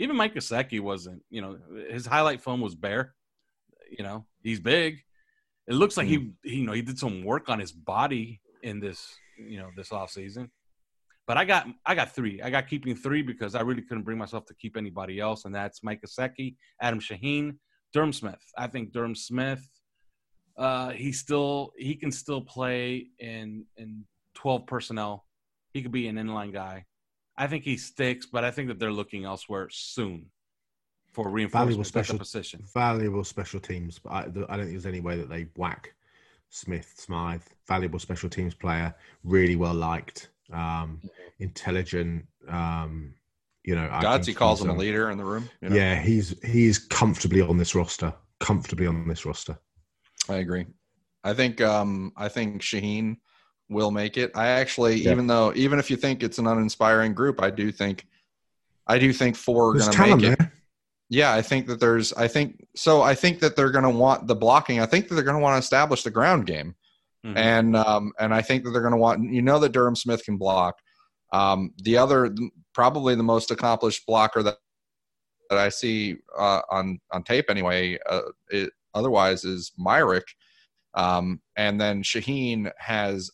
[0.00, 1.58] even Mike Gesicki wasn't, you know,
[1.90, 3.14] his highlight film was bare.
[3.90, 5.00] You know, he's big.
[5.68, 6.28] It looks like he, hmm.
[6.42, 9.92] he, you know, he did some work on his body in this, you know, this
[9.92, 10.50] off season.
[11.26, 12.40] But I got, I got three.
[12.40, 15.54] I got keeping three because I really couldn't bring myself to keep anybody else, and
[15.54, 17.56] that's Mike Gesicki, Adam Shaheen,
[17.92, 18.40] Durham Smith.
[18.56, 19.64] I think Durham Smith,
[20.60, 25.24] uh, he still, he can still play in in twelve personnel.
[25.72, 26.84] He could be an inline guy.
[27.36, 30.26] I think he sticks, but I think that they're looking elsewhere soon
[31.12, 32.62] for reinforcement special, position.
[32.74, 35.94] Valuable special teams, but I, I, don't think there's any way that they whack
[36.50, 37.42] Smith, Smythe.
[37.66, 38.94] Valuable special teams player,
[39.24, 41.00] really well liked, um,
[41.38, 42.26] intelligent.
[42.48, 43.14] Um,
[43.64, 45.48] you know, Godsey calls him a leader in the room.
[45.62, 45.76] You know?
[45.76, 48.12] Yeah, he's he's comfortably on this roster.
[48.40, 49.58] Comfortably on this roster.
[50.30, 50.66] I agree.
[51.22, 53.16] I think um, I think Shaheen
[53.68, 54.32] will make it.
[54.34, 55.12] I actually, yeah.
[55.12, 58.06] even though, even if you think it's an uninspiring group, I do think,
[58.86, 60.38] I do think four are going to make it.
[60.40, 60.52] Man.
[61.08, 64.26] Yeah, I think that there's, I think, so I think that they're going to want
[64.26, 64.80] the blocking.
[64.80, 66.74] I think that they're going to want to establish the ground game.
[67.26, 67.36] Mm-hmm.
[67.36, 70.24] And, um, and I think that they're going to want, you know, that Durham Smith
[70.24, 70.76] can block.
[71.32, 72.34] Um, the other,
[72.74, 74.56] probably the most accomplished blocker that,
[75.48, 80.26] that I see uh, on, on tape anyway, uh, it, otherwise is Myrick.
[80.94, 83.30] Um, and then Shaheen has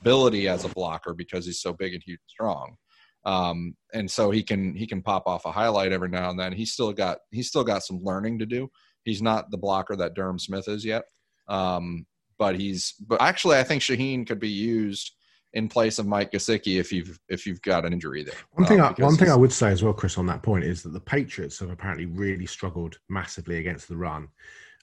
[0.00, 2.76] ability as a blocker because he's so big and huge and strong.
[3.24, 6.52] Um, and so he can he can pop off a highlight every now and then.
[6.52, 8.68] He's still got he's still got some learning to do.
[9.04, 11.04] He's not the blocker that Durham Smith is yet.
[11.48, 12.06] Um,
[12.38, 15.12] but he's but actually I think Shaheen could be used
[15.54, 18.34] in place of Mike Gesicki if you've if you've got an injury there.
[18.52, 20.64] One thing, Um, I, one thing I would say as well, Chris, on that point
[20.64, 24.28] is that the Patriots have apparently really struggled massively against the run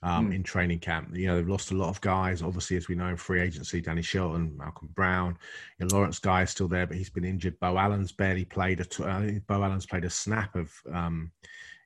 [0.04, 0.32] um, Hmm.
[0.32, 1.10] in training camp.
[1.14, 2.42] You know, they've lost a lot of guys.
[2.42, 5.38] Obviously, as we know, in free agency, Danny Shelton, Malcolm Brown,
[5.80, 7.60] you know, Lawrence Guy is still there, but he's been injured.
[7.60, 8.86] Beau Allen's barely played a.
[8.86, 10.72] T- uh, Beau Allen's played a snap of.
[10.94, 11.32] Um,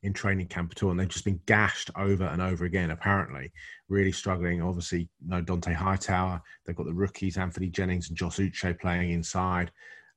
[0.03, 2.91] in training camp at all, and they've just been gashed over and over again.
[2.91, 3.51] Apparently,
[3.89, 4.61] really struggling.
[4.61, 6.41] Obviously, no Dont'a Hightower.
[6.65, 9.71] They've got the rookies Anthony Jennings and Josh Uche playing inside.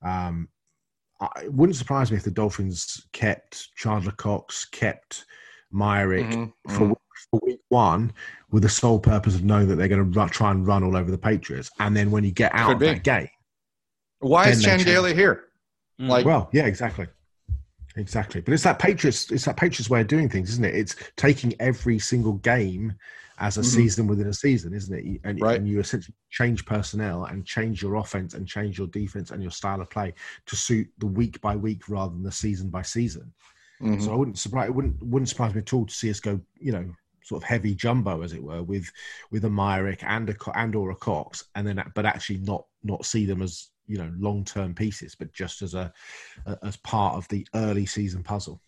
[0.04, 0.48] Um,
[1.20, 5.24] I, it wouldn't surprise me if the Dolphins kept Chandler Cox, kept
[5.72, 6.96] Myrick Mhm, for, mhm.
[7.30, 8.12] for week one
[8.50, 11.10] with the sole purpose of knowing that they're going to try and run all over
[11.10, 11.70] the Patriots.
[11.78, 12.86] And then when you get out Could of be.
[12.86, 13.28] that game,
[14.18, 15.44] Why is then they Chan Gailey here?
[16.00, 16.08] Mm.
[16.08, 17.06] Like well, yeah, exactly.
[17.96, 18.42] Exactly.
[18.42, 20.74] But it's that Patriots, it's that Patriots way of doing things, isn't it?
[20.74, 22.94] It's taking every single game
[23.38, 23.64] as a Mhm.
[23.64, 25.20] season within a season, isn't it?
[25.24, 25.56] And, Right.
[25.56, 29.50] and you essentially change personnel and change your offense and change your defense and your
[29.50, 30.14] style of play
[30.46, 33.32] to suit the week by week rather than the season by season.
[33.80, 34.00] mhm.
[34.00, 36.40] So I wouldn't surprise it wouldn't wouldn't surprise me at all to see us go,
[36.60, 38.90] you know, sort of heavy jumbo as it were, with
[39.30, 43.04] with a Myrick and a and or a Cox, and then but actually not not
[43.06, 45.92] see them as you know long term pieces, but just as a,
[46.62, 48.60] as part of the early season puzzle.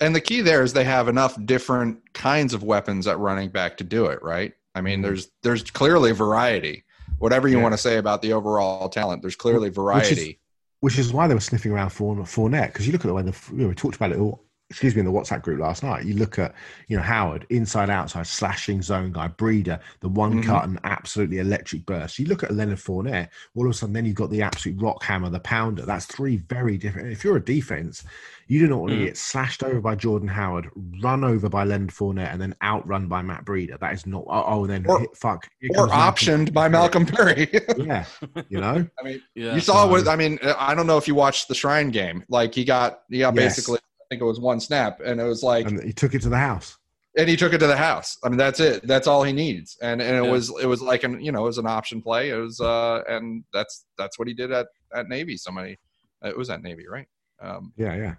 [0.00, 3.76] and the key there is they have enough different kinds of weapons at running back
[3.78, 4.52] to do it, right?
[4.76, 5.02] I mean, Mhm.
[5.02, 6.84] there's there's clearly variety.
[7.18, 7.64] Whatever you Yeah.
[7.64, 10.38] want to say about the overall talent, there's clearly variety.
[10.80, 13.22] Which is why they were sniffing around for Fournette because you look at the way
[13.22, 14.44] the you know, we talked about it all.
[14.70, 16.54] Excuse me, in the WhatsApp group last night, you look at
[16.88, 20.44] you know Howard inside outside slashing zone guy Breida the one Mhm.
[20.46, 22.18] cut and absolutely electric burst.
[22.18, 25.02] You look at Leonard Fournette, all of a sudden then you've got the absolute rock
[25.02, 25.86] hammer, the pounder.
[25.86, 27.10] That's three very different.
[27.10, 28.04] If you're a defense,
[28.46, 29.04] you do not want to Mhm.
[29.06, 30.68] get slashed over by Jordan Howard,
[31.02, 33.78] run over by Leonard Fournette, and then outrun by Matt Breida.
[33.80, 34.24] That is not.
[34.28, 37.48] Oh, oh and then Or- hit, fuck, Or comes Malcolm optioned by Malcolm Perry.
[37.78, 38.04] Yeah,
[38.50, 38.86] you know.
[39.00, 39.54] I mean, Yeah.
[39.54, 40.38] you saw so- what I mean.
[40.58, 42.22] I don't know if you watched the Shrine game.
[42.28, 43.56] Like he got, he got Yes.
[43.56, 46.22] basically, I think it was one snap, and it was like, and he took it
[46.22, 46.76] to the house.
[47.16, 48.16] and he took it to the house.
[48.24, 48.86] I mean, that's it.
[48.86, 49.76] That's all he needs.
[49.82, 50.30] And and it Yeah.
[50.30, 52.30] was it was like an you know it was an option play.
[52.30, 55.36] It was uh and that's that's what he did at at Navy.
[55.36, 55.76] Somebody.
[56.22, 57.06] It was at Navy, right?
[57.40, 58.14] Um, Yeah, yeah.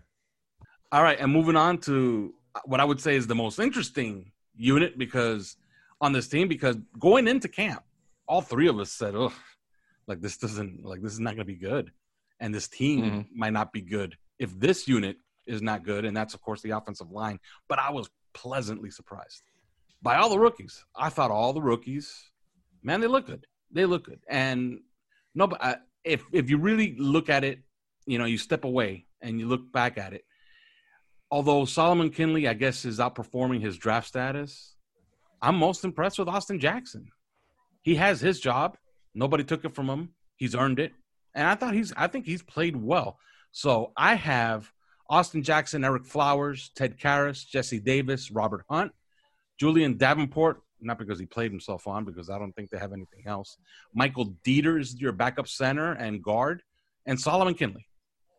[0.91, 2.33] All right, and moving on to
[2.65, 5.55] what I would say is the most interesting unit because
[6.01, 7.83] on this team because going into camp,
[8.27, 9.33] all three of us said, "Oh,
[10.07, 11.91] like this doesn't like this is not going to be good,"
[12.39, 13.25] and this team Mhm.
[13.35, 15.17] might not be good if this unit
[15.49, 17.39] is not good, and that's of course the offensive line.
[17.67, 19.43] But I was pleasantly surprised
[20.01, 20.83] by all the rookies.
[20.95, 22.13] I thought all the rookies,
[22.83, 23.45] man, they look good.
[23.71, 24.79] They look good, and
[25.35, 27.59] no, but I, if if you really look at it,
[28.05, 30.23] you know, you step away and you look back at it
[31.31, 34.75] although Solomon Kindley, I guess, is outperforming his draft status,
[35.41, 37.07] I'm most impressed with Austin Jackson.
[37.81, 38.77] He has his job.
[39.13, 40.09] Nobody took it from him.
[40.35, 40.93] He's earned it.
[41.35, 43.19] And I thought he's I think he's played well.
[43.51, 44.71] So I have
[45.09, 48.91] Austin Jackson, Ereck Flowers, Ted Karras, Jesse Davis, Robert Hunt,
[49.61, 53.23] Julién Davenport, not because he played himself on, because I don't think they have anything
[53.25, 53.57] else.
[53.93, 56.61] Michael Deiter is your backup center and guard,
[57.05, 57.87] and Solomon Kindley.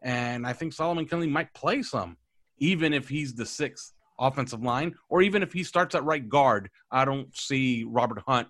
[0.03, 2.17] And I think Solomon Kindley might play some
[2.61, 6.71] even if he's the sixth offensive line, or even if he starts at right guard.
[6.91, 8.49] I don't see Robert Hunt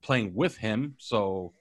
[0.00, 0.94] playing with him.
[0.98, 1.52] So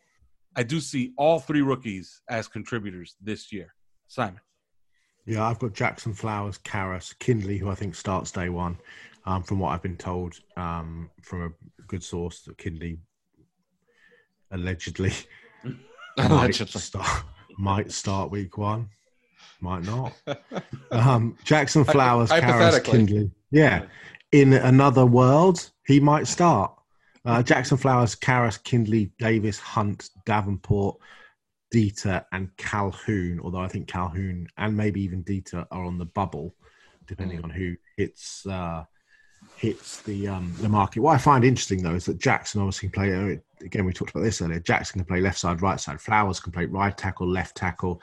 [0.56, 3.74] I do see all three rookies as contributors this year.
[4.08, 4.40] Simon.
[5.28, 8.78] Yeah, I've got Jackson Flowers, Karras, Kindley, who I think starts day one.
[9.26, 12.98] Um, from what I've been told um, from a good source, that Kindley
[14.52, 15.12] allegedly
[16.18, 17.24] might start,
[17.58, 18.88] might start week one,
[19.60, 20.14] might not.
[20.92, 22.82] Um, Jackson Flowers, Karras.
[22.86, 23.30] Kindley.
[23.52, 23.84] Yeah,
[24.32, 26.72] in another world, he might start.
[27.26, 30.98] Uh, Jackson Flowers, Karras, Kindley, Davis, Hunt, Davenport,
[31.74, 33.40] Deiter, and Calhoun.
[33.44, 36.56] Although I think Calhoun and maybe even Deiter are on the bubble,
[37.08, 38.84] depending on who hits uh,
[39.58, 41.02] hits the um, the market.
[41.02, 43.34] What I find interesting though is that Jackson obviously can play.
[43.34, 44.60] uh, Again, we talked about this earlier.
[44.60, 46.00] Jackson can play left side, right side.
[46.00, 48.00] Flowers can play right tackle, left tackle,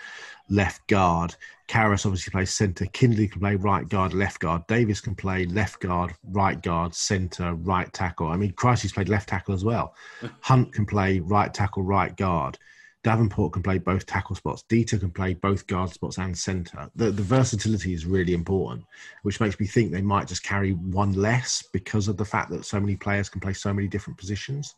[0.48, 1.36] left guard.
[1.68, 2.86] Karras obviously plays centre.
[2.86, 4.66] Kindley can play right guard, left guard.
[4.66, 8.26] Davis can play left guard, right guard, centre, right tackle.
[8.26, 9.94] I mean, Christ, played left tackle as well.
[10.40, 12.58] Hunt can play right tackle, right guard.
[13.04, 14.64] Davenport can play both tackle spots.
[14.68, 16.90] Deiter can play both guard spots and centre.
[16.96, 18.86] The, the versatility is really important,
[19.22, 22.64] which makes me think they might just carry one less because of the fact that
[22.64, 24.74] so many players can play so many different positions.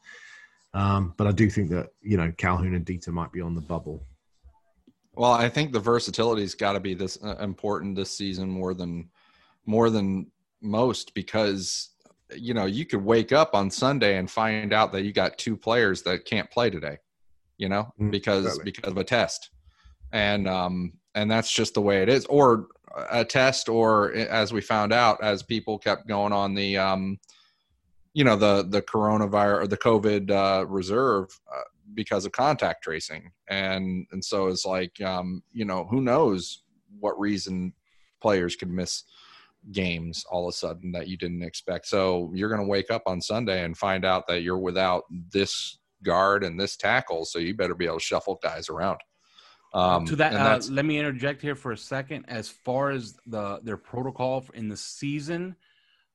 [0.75, 3.61] Um, but I do think that you know Calhoun and Deiter might be on the
[3.61, 4.03] bubble.
[5.15, 9.09] Well, I think the versatility's got to be this uh, important this season more than
[9.67, 10.27] more than
[10.61, 11.91] most because
[12.35, 15.57] you know you could wake up on Sunday and find out that you got two
[15.57, 16.99] players that can't play today,
[17.59, 19.51] you know, Mm, because because of a test,
[20.13, 22.69] and um and that's just the way it is, or
[23.11, 27.19] a test, or as we found out as people kept going on the um
[28.15, 31.61] you know the the coronavirus or the COVID uh, reserve uh,
[31.95, 36.63] because of contact tracing, and and so it's like um you know who knows
[36.99, 37.73] what reason
[38.23, 39.05] players could miss
[39.73, 41.87] games all of a sudden that you didn't expect.
[41.87, 45.79] So you're going to wake up on Sunday and find out that you're without this
[46.03, 47.25] guard and this tackle.
[47.25, 48.99] So you better be able to shuffle guys around.
[49.75, 52.25] Um, to that, uh, let me interject here for a second.
[52.29, 55.55] As far as the their protocol in the season,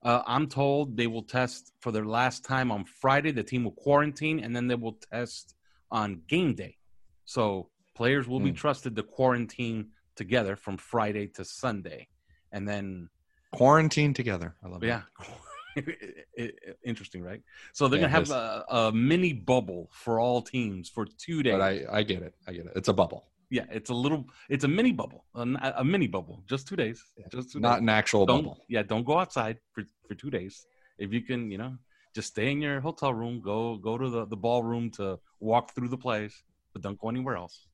[0.03, 3.31] uh, I'm told they will test for their last time on Friday.
[3.31, 5.55] The team will quarantine, and then they will test
[5.91, 6.77] on game day.
[7.25, 8.55] So players will be Hmm.
[8.55, 12.07] trusted to quarantine together from Friday to Sunday,
[12.51, 13.09] and then
[13.51, 14.55] quarantine together.
[14.63, 14.87] I love it.
[14.87, 15.03] yeah.
[15.19, 15.35] It- it-
[16.85, 17.41] Interesting, right?
[17.73, 21.43] So they're Yeah, gonna have this- a, a mini bubble for all teams for two
[21.43, 21.53] days.
[21.53, 22.33] But I, I get it.
[22.47, 22.73] I get it.
[22.75, 26.43] It's a bubble, Yeah, it's a little, it's a mini bubble, a, a mini bubble,
[26.47, 27.81] just two days, just two not days.
[27.83, 28.65] an actual Don't, bubble.
[28.69, 30.65] yeah, don't go outside for, for two days.
[30.97, 31.73] If you can, you know,
[32.15, 35.87] just stay in your hotel room, go go to the, the ballroom to walk through
[35.89, 36.33] the plays,
[36.73, 37.67] but don't go anywhere else.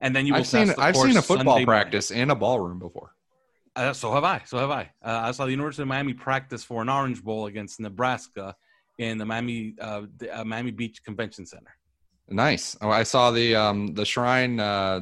[0.00, 2.78] And then you will I've seen I've seen a football Sunday practice in a ballroom
[2.78, 3.14] before.
[3.76, 4.42] Uh, so have I.
[4.46, 4.90] So have I.
[5.02, 8.54] Uh, I saw the University of Miami practice for an Orange Bowl against Nebraska
[8.98, 11.74] in the Miami uh, the, uh, Miami Beach Convention Center.
[12.28, 12.76] Nice.
[12.80, 15.00] Oh, I saw the um the shrine uh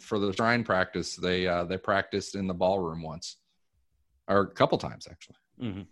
[0.00, 1.16] for the shrine practice.
[1.16, 3.36] They uh they practiced in the ballroom once,
[4.28, 5.36] or a couple times actually.
[5.60, 5.82] hmm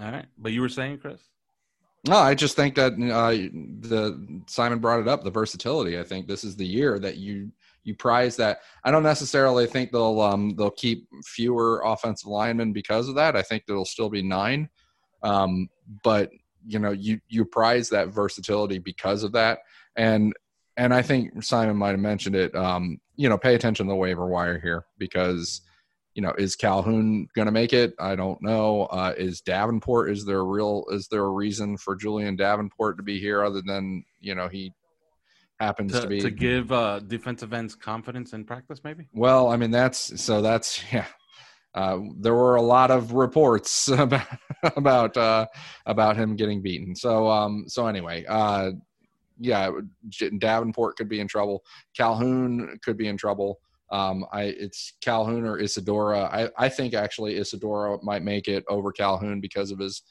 [0.00, 1.20] All right, but you were saying, Chris?
[2.06, 3.30] No, I just think that uh,
[3.88, 5.98] the Simon brought it up the versatility.
[5.98, 7.50] I think this is the year that you
[7.88, 8.60] you prize that.
[8.84, 13.34] I don't necessarily think they'll um, they'll keep fewer offensive linemen because of that.
[13.34, 14.68] I think there'll still be nine,
[15.22, 15.68] um,
[16.04, 16.30] but
[16.66, 19.60] you know you you prize that versatility because of that.
[19.96, 20.34] And
[20.76, 22.54] and I think Simon might have mentioned it.
[22.54, 25.62] Um, you know, pay attention to the waiver wire here because
[26.14, 27.94] you know, is Calhoun going to make it?
[28.00, 28.86] I don't know.
[28.86, 30.10] Uh, is Davenport?
[30.10, 30.84] Is there a real?
[30.90, 34.72] Is there a reason for Julién Davenport to be here other than you know he
[35.60, 36.20] happens to, To, be?
[36.20, 39.08] to give uh, defensive ends confidence in practice, maybe.
[39.12, 41.06] well, I mean that's so that's yeah.
[41.74, 44.26] Uh, there were a lot of reports about
[44.76, 45.46] about uh,
[45.86, 46.94] about him getting beaten.
[46.96, 48.72] So um, so anyway, uh,
[49.38, 49.70] yeah,
[50.38, 51.62] Davenport could be in trouble.
[51.96, 53.60] Calhoun could be in trouble.
[53.90, 56.22] Um, I it's Calhoun or Isidora.
[56.24, 60.02] I, I think actually Isidora might make it over Calhoun because of his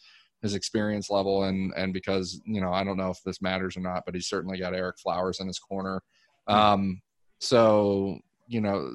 [0.42, 3.82] his experience level and and because you know I don't know if this matters or
[3.82, 6.02] not, but he's certainly got Ereck Flowers in his corner.
[6.48, 7.02] Um,
[7.40, 8.94] so you know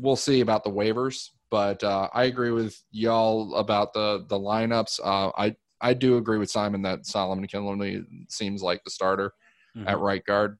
[0.00, 5.00] we'll see about the waivers, but uh, I agree with y'all about the the lineups.
[5.02, 9.32] Uh, I I do agree with Simon that Solomon Kindley seems like the starter
[9.76, 9.88] Mhm.
[9.88, 10.58] at right guard,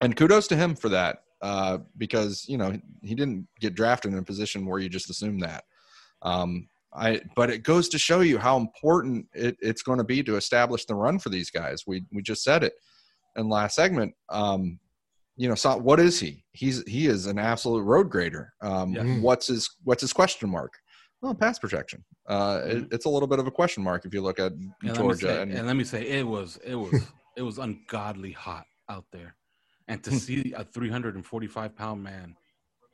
[0.00, 4.18] and kudos to him for that uh, because you know he didn't get drafted in
[4.18, 5.64] a position where you just assume that.
[6.22, 10.22] Um, I but it goes to show you how important it, it's going to be
[10.24, 11.84] to establish the run for these guys.
[11.86, 12.74] We we just said it
[13.36, 14.14] in last segment.
[14.28, 14.78] Um,
[15.36, 16.44] you know, so what is he?
[16.52, 18.52] He's he is an absolute road grader.
[18.60, 19.04] Um, Yeah.
[19.20, 20.74] What's his what's his question mark?
[21.22, 22.04] Well, pass protection.
[22.28, 24.72] Uh, it, it's a little bit of a question mark if you look at And
[24.82, 25.26] let Georgia.
[25.26, 26.92] say, and and let me say, it was it was
[27.36, 29.34] it was ungodly hot out there,
[29.88, 32.36] and to see a 345 pound man,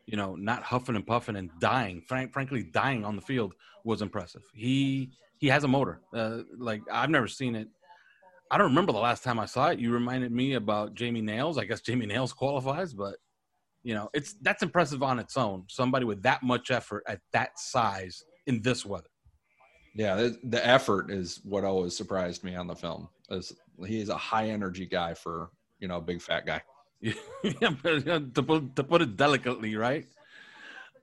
[0.09, 3.53] you know, not huffing and puffing and dying, frank, frankly, dying on the field
[3.85, 4.43] was impressive.
[4.55, 6.01] He he has a motor.
[6.15, 7.69] Uh, like I've never seen it.
[8.51, 9.79] I don't remember the last time I saw it.
[9.79, 11.59] You reminded me about Jamie Nails.
[11.59, 13.17] I guess Jamie Nails qualifies, but
[13.83, 15.65] you know, it's that's impressive on its own.
[15.69, 19.11] Somebody with that much effort at that size in this weather.
[19.95, 23.09] Yeah, the, effort is what always surprised me on the film.
[23.31, 23.53] Is
[23.87, 25.51] he's a high energy guy for
[25.81, 26.63] you know a big fat guy.
[27.03, 30.07] to, put, to put it delicately, right?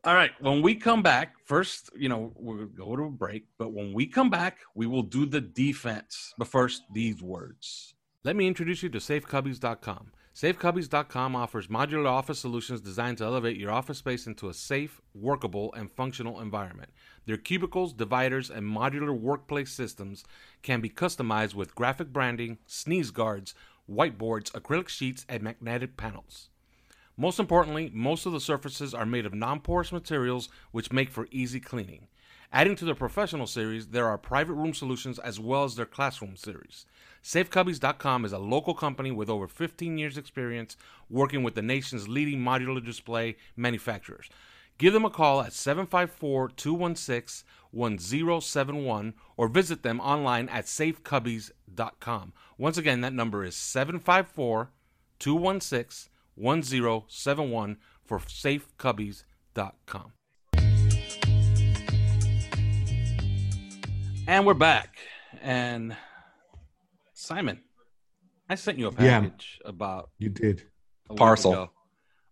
[0.03, 0.31] All right.
[0.39, 4.05] When we come back, first, you know, we'll go to a break, but when we
[4.05, 6.33] come back, we will do the defense.
[6.37, 7.95] But first, these words.
[8.23, 10.11] Let me introduce you to SafeCubbies.com.
[10.35, 15.73] SafeCubbies.com offers modular office solutions designed to elevate your office space into a safe, workable,
[15.73, 16.89] and functional environment.
[17.25, 20.25] Their cubicles, dividers, and modular workplace systems
[20.61, 23.55] can be customized with graphic branding, sneeze guards,
[23.89, 26.49] whiteboards, acrylic sheets, and magnetic panels.
[27.17, 31.27] Most importantly, most of the surfaces are made of non porous materials which make for
[31.31, 32.07] easy cleaning.
[32.51, 36.35] Adding to their professional series, there are private room solutions as well as their classroom
[36.35, 36.85] series.
[37.23, 40.77] SafeCubbies.com is a local company with over 15 years' experience
[41.09, 44.29] working with the nation's leading modular display manufacturers.
[44.77, 52.33] Give them a call at 754 216 1071 or visit them online at safecubbies.com.
[52.57, 54.71] Once again, that number is 754
[55.19, 60.11] 216 1071 for safecubbies.com.
[64.27, 64.97] And we're back.
[65.41, 65.95] And
[67.13, 67.61] Simon,
[68.49, 69.21] I sent you a Yeah.
[69.21, 70.63] package about You did
[71.09, 71.51] a Parcel.
[71.53, 71.71] ago.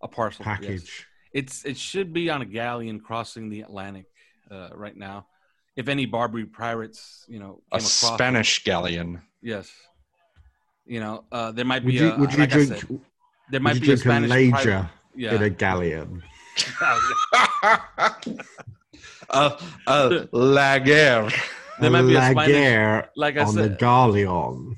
[0.02, 0.60] A parcel yes.
[0.60, 1.08] package.
[1.32, 4.06] It's it should be on a galleon crossing the Atlantic
[4.52, 5.28] uh, right now.
[5.76, 9.22] If any Barbary pirates, you know, A came across it, Spanish galleon.
[9.42, 9.72] yes,
[10.86, 11.98] you know, uh, there might Would be.
[11.98, 13.00] you a, would you like drink said, there
[13.54, 16.24] would might you be a drink a Spanish lager pirate- Yeah, in a galleon?
[19.30, 19.58] uh,
[19.88, 21.30] uh, la guerre.
[21.80, 22.38] there might be a Spanish.
[22.56, 24.76] lager Like I on the galleon.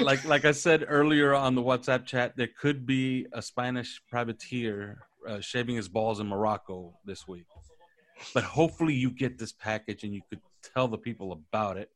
[0.00, 4.98] like like I said earlier on the WhatsApp chat, there could be a Spanish privateer
[5.28, 7.44] uh, shaving his balls in Morocco this week.
[8.34, 10.40] But hopefully, you get this package and you could
[10.74, 11.90] tell the people about it.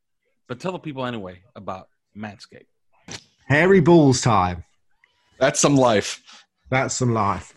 [0.49, 2.67] But tell the people anyway about Manscaped.
[3.47, 4.65] Hairy balls time.
[5.39, 6.23] That's some life.
[6.71, 7.55] That's some life.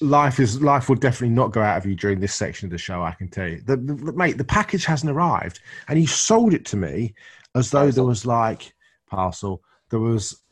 [0.00, 2.78] Life is life will definitely not go out of you during this section of the
[2.78, 3.02] show.
[3.02, 4.38] I can tell you, the, the, the- mate.
[4.38, 7.14] The package hasn't arrived, and you sold it to me
[7.54, 8.72] as though there was like
[9.08, 9.62] parcel.
[9.90, 10.42] There was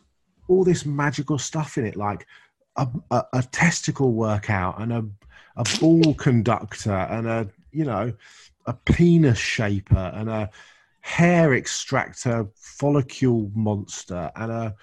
[0.48, 2.26] all this magical stuff in it, like
[2.76, 5.04] a, a, a testicle workout and a
[5.58, 8.12] a ball conductor and a you know
[8.66, 10.48] a penis shaper and a
[11.00, 14.74] hair extractor follicle monster and a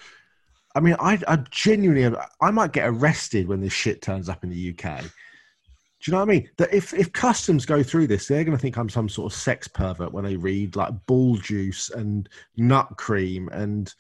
[0.75, 4.49] I mean, I, I genuinely, I might get arrested when this shit turns up in
[4.49, 5.01] the UK.
[5.03, 6.49] Do you know what I mean?
[6.57, 9.39] That if if customs go through this, they're going to think I'm some sort of
[9.39, 13.91] sex pervert when they read like bull juice and nut cream and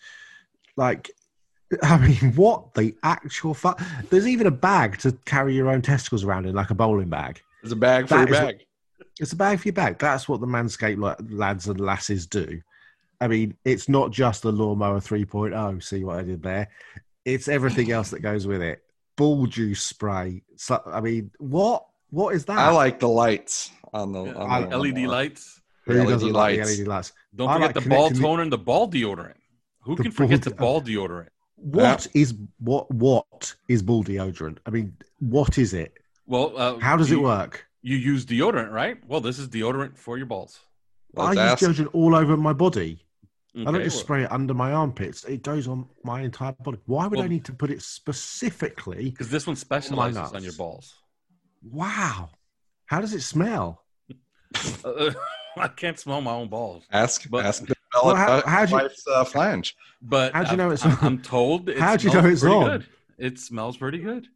[0.75, 1.09] like,
[1.83, 3.81] I mean, what the actual fuck?
[4.09, 7.41] There's even a bag to carry your own testicles around in, like a bowling bag.
[7.61, 8.65] There's a bag for That your is bag.
[9.19, 9.97] It's a bag for your bag.
[9.97, 12.61] That's what the Manscaped lads and lasses do.
[13.21, 15.81] I mean, it's not just the lawnmower 3.0.
[15.81, 16.67] See what I did there?
[17.23, 18.83] It's everything else that goes with it.
[19.15, 20.43] Ball juice spray.
[20.57, 21.85] So, I mean, what?
[22.11, 22.57] What is that?
[22.57, 25.07] I like the lights on the, on I- the LED lawnmower.
[25.11, 25.61] lights.
[25.85, 26.71] Who the doesn't LED like lights.
[26.77, 27.13] the LED lights?
[27.35, 29.33] Don't I forget like the ball toner and the ball deodorant.
[29.81, 31.27] Who The can forget the ball- ball deodorant?
[31.55, 32.89] What is what?
[32.91, 34.57] What is bull deodorant?
[34.65, 35.93] I mean, what is it?
[36.27, 37.65] Well, uh, How does you, it work?
[37.81, 38.97] You use deodorant, right?
[39.07, 40.59] Well, this is deodorant for your balls.
[41.13, 41.61] Let's I ask.
[41.61, 43.01] use deodorant all over my body.
[43.57, 45.23] I don't just well- spray it under my armpits.
[45.23, 46.77] It goes on my entire body.
[46.87, 49.11] Why would I need to put it specifically?
[49.11, 50.33] Because this one specializes nuts.
[50.33, 50.93] on your balls.
[51.63, 52.31] Wow.
[52.87, 53.81] How does it smell?
[54.83, 55.11] Uh,
[55.57, 58.75] I can't smell my own balls, Ask, But- ask the Well, how- at how'd you-
[58.75, 59.75] wife's uh, flange.
[60.01, 60.97] but How'd you know it's I'm.
[61.01, 61.69] I'm told.
[61.69, 62.69] It How'd you know it's pretty on?
[62.69, 62.85] Good.
[63.17, 64.27] It smells pretty good.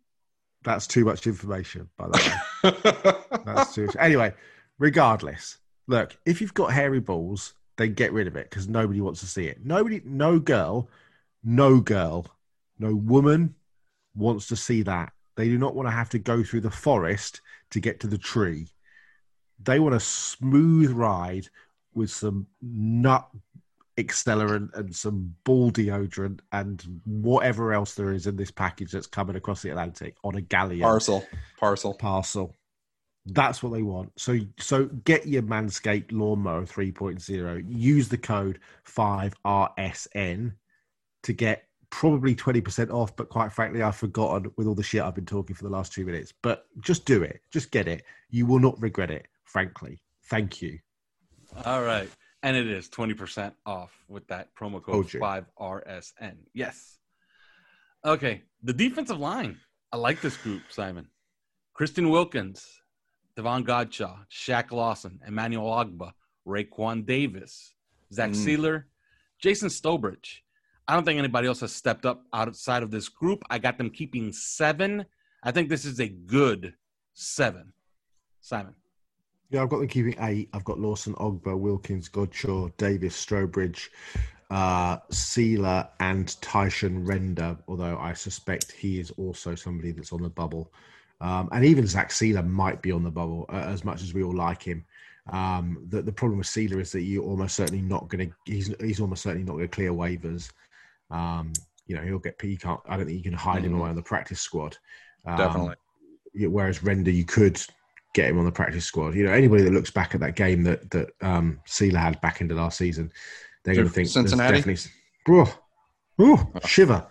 [0.64, 2.34] That's too much information, by the
[2.64, 3.42] way.
[3.46, 4.34] That's too Anyway,
[4.78, 5.58] regardless,
[5.88, 9.26] look, if you've got hairy balls, then get rid of it because nobody wants to
[9.26, 9.66] see it.
[9.66, 10.90] Nobody, no girl,
[11.44, 12.28] no girl,
[12.78, 13.56] no woman
[14.16, 15.14] wants to see that.
[15.38, 17.40] They do not want to have to go through the forest
[17.72, 18.68] to get to the tree.
[19.64, 21.48] They want a smooth ride
[21.94, 23.30] with some nut
[24.00, 29.36] accelerant and some ball deodorant and whatever else there is in this package that's coming
[29.36, 31.26] across the Atlantic on a galleon Parcel.
[31.58, 31.94] Parcel.
[31.94, 32.56] parcel.
[33.26, 34.12] That's what they want.
[34.18, 37.66] So so get your Manscaped lawnmower 3.0.
[37.68, 40.54] Use the code 5RSN
[41.24, 45.16] to get probably 20% off, but quite frankly, I've forgotten with all the shit I've
[45.16, 46.34] been talking for the last two minutes.
[46.42, 47.42] But just do it.
[47.52, 48.04] Just get it.
[48.30, 50.02] You will not regret it, frankly.
[50.26, 50.80] Thank you.
[51.66, 52.10] All right.
[52.42, 55.46] And it is 20% off with that promo code OJ.
[55.60, 56.36] 5RSN.
[56.54, 56.98] Yes.
[58.06, 58.44] Okay.
[58.64, 59.58] The defensive line.
[59.92, 61.08] I like this group, Simon.
[61.74, 62.66] Christian Wilkins,
[63.36, 66.12] Davon Godchaux, Shaq Lawson, Emmanuel Ogbah,
[66.48, 67.74] Raekwon Davis,
[68.14, 68.36] Zach Mm.
[68.36, 68.84] Sieler,
[69.42, 70.40] Jason Strowbridge.
[70.88, 73.44] I don't think anybody else has stepped up outside of this group.
[73.50, 75.06] I got them keeping seven.
[75.44, 76.74] I think this is a good
[77.14, 77.74] seven.
[78.42, 78.76] Simon.
[79.50, 80.50] Yeah, I've got them keeping eight.
[80.54, 83.90] I've got Lawson, Ogbah, Wilkins, Godchaux, Davis, Strowbridge,
[84.52, 90.30] uh, Sieler, and Tyshun Render, although I suspect he is also somebody that's on the
[90.30, 90.72] bubble.
[91.20, 94.24] Um, and even Zach Sieler might be on the bubble uh, as much as we
[94.24, 94.86] all like him.
[95.32, 98.74] Um, the, the problem with Sieler is that you're almost certainly not going to, he's,
[98.80, 100.52] he's almost certainly not going to clear waivers.
[101.10, 101.54] Um,
[101.88, 103.80] you know, he'll get, he can't, I don't think you can hide him Mhm.
[103.80, 104.78] away on the practice squad.
[105.26, 105.76] Um, Definitely.
[106.48, 107.60] whereas Render, you could
[108.14, 109.16] get him on the practice squad.
[109.16, 112.42] You know, anybody that looks back at that game that that um, Sieler had back
[112.42, 113.12] into last season,
[113.64, 114.58] they're going to think Cincinnati.
[114.58, 114.92] Definitely,
[115.28, 115.58] oh,
[116.20, 117.08] oh, shiver.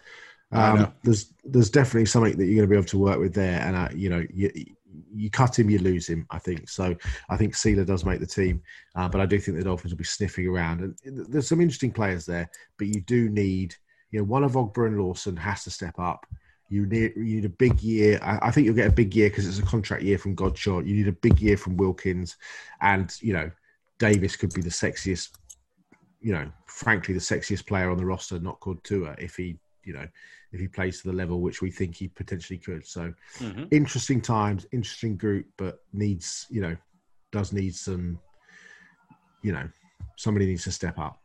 [0.51, 3.61] Um, there's there's definitely something that you're going to be able to work with there,
[3.61, 4.51] and uh, you know you
[5.15, 6.27] you cut him, you lose him.
[6.31, 6.97] I think so.
[7.29, 8.63] I think Sieler does make the team,
[8.95, 11.93] uh, but I do think the Dolphins will be sniffing around, and there's some interesting
[11.93, 12.51] players there.
[12.79, 13.75] But you do need,
[14.11, 16.27] you know, one of Ogbah and Lawson has to step up.
[16.69, 18.19] You need you need a big year.
[18.23, 20.87] I, I think you'll get a big year because it's a contract year from Godchaux.
[20.87, 22.37] You need a big year from Wilkins,
[22.81, 23.51] and you know
[23.99, 25.31] Davis could be the sexiest,
[26.21, 29.93] you know, frankly the sexiest player on the roster, not called Tua, if he, you
[29.95, 30.07] know,
[30.53, 32.87] if he plays to the level which we think he potentially could.
[32.87, 33.65] So Mm-hmm.
[33.71, 36.77] interesting times, interesting group, but needs you know
[37.33, 38.19] does need some,
[39.43, 39.69] you know,
[40.17, 41.21] somebody needs to step up.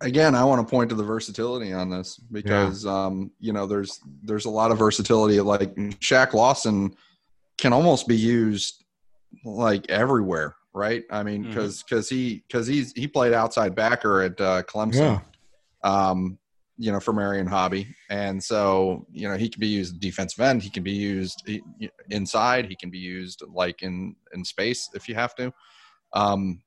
[0.00, 4.00] Again, I want to point to the versatility on this because um, you know there's
[4.22, 5.40] there's a lot of versatility.
[5.40, 6.94] Like Shaq Lawson
[7.58, 8.84] can almost be used
[9.44, 11.04] like everywhere, right?
[11.10, 15.22] I mean, because because he because he's he played outside backer at uh, Clemson,
[15.82, 16.38] um,
[16.76, 20.62] you know, for Marion Hobby, and so you know he can be used defensive end.
[20.62, 22.66] He can be used he- inside.
[22.66, 25.52] He can be used like in in space if you have to.
[26.12, 26.62] Um,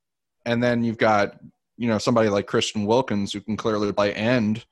[0.46, 1.38] and then you've got
[1.78, 4.66] you know somebody like Christian Wilkins who can clearly play end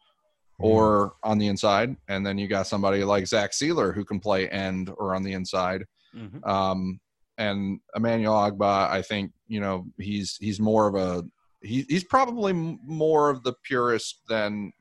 [0.57, 4.47] or on the inside, and then you got somebody like Zach Sieler who can play
[4.49, 5.85] end or on the inside.
[6.15, 6.45] Mhm.
[6.47, 6.99] Um,
[7.37, 11.23] and Emmanuel Ogbah, I think you know he's he's more of a
[11.61, 14.71] he, he's probably more of the purist than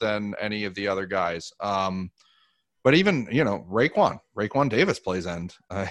[0.00, 1.52] than any of the other guys.
[1.60, 2.10] Um,
[2.84, 5.56] but even you know Raekwon, Raekwon Davis plays end.
[5.70, 5.86] Uh,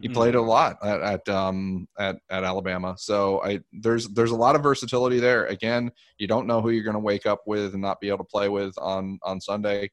[0.00, 2.94] he played a lot at at, um, at at Alabama.
[2.96, 5.46] So I there's there's a lot of versatility there.
[5.46, 8.18] Again, you don't know who you're going to wake up with and not be able
[8.18, 9.90] to play with on on Sunday.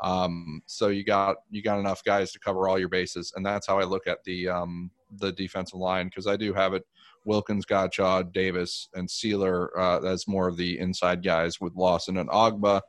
[0.00, 3.66] Um, so you got you got enough guys to cover all your bases, and that's
[3.66, 6.84] how I look at the um, the defensive line because I do have it
[7.24, 12.28] Wilkins, Godchaux, Davis, and Sieler uh, as more of the inside guys with Lawson and
[12.30, 12.80] Ogbah.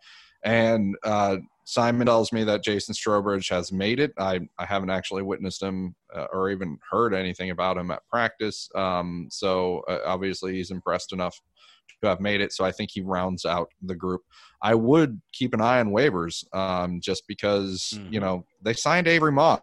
[0.44, 4.12] And uh, Simon tells me that Jason Strowbridge has made it.
[4.18, 8.70] I, I haven't actually witnessed him uh, or even heard anything about him at practice.
[8.76, 11.40] Um, so uh, obviously he's impressed enough
[12.02, 12.52] to have made it.
[12.52, 14.22] So I think he rounds out the group.
[14.62, 18.24] I would keep an eye on waivers um, just because, you Mhm.
[18.24, 19.62] know, they signed Avery Moss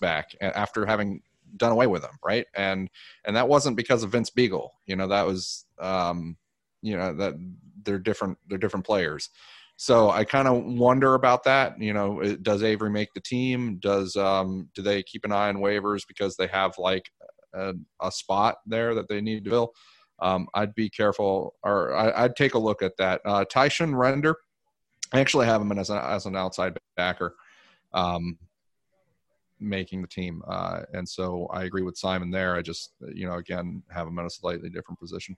[0.00, 1.20] back after having
[1.56, 2.46] done away with him, right?
[2.54, 2.88] And
[3.24, 4.70] and that wasn't because of Vince Biegel.
[4.86, 6.36] You know, that was um,
[6.82, 7.34] you know that
[7.84, 8.38] they're different.
[8.48, 9.30] They're different players.
[9.76, 11.80] So I kind of wonder about that.
[11.80, 13.78] You know, does Avery make the team?
[13.78, 17.10] Does um, do they keep an eye on waivers because they have like
[17.54, 19.72] a, a spot there that they need to fill?
[20.20, 23.20] Um, I'd be careful, or I, I'd take a look at that.
[23.24, 24.36] Uh, Tyshun Render,
[25.12, 27.34] I actually have him as, a, as an outside backer.
[27.92, 28.38] Um,
[29.60, 30.42] making the team.
[30.46, 32.54] Uh, and so I agree with Simon there.
[32.54, 35.36] I just, you know, again, have him in a slightly different position.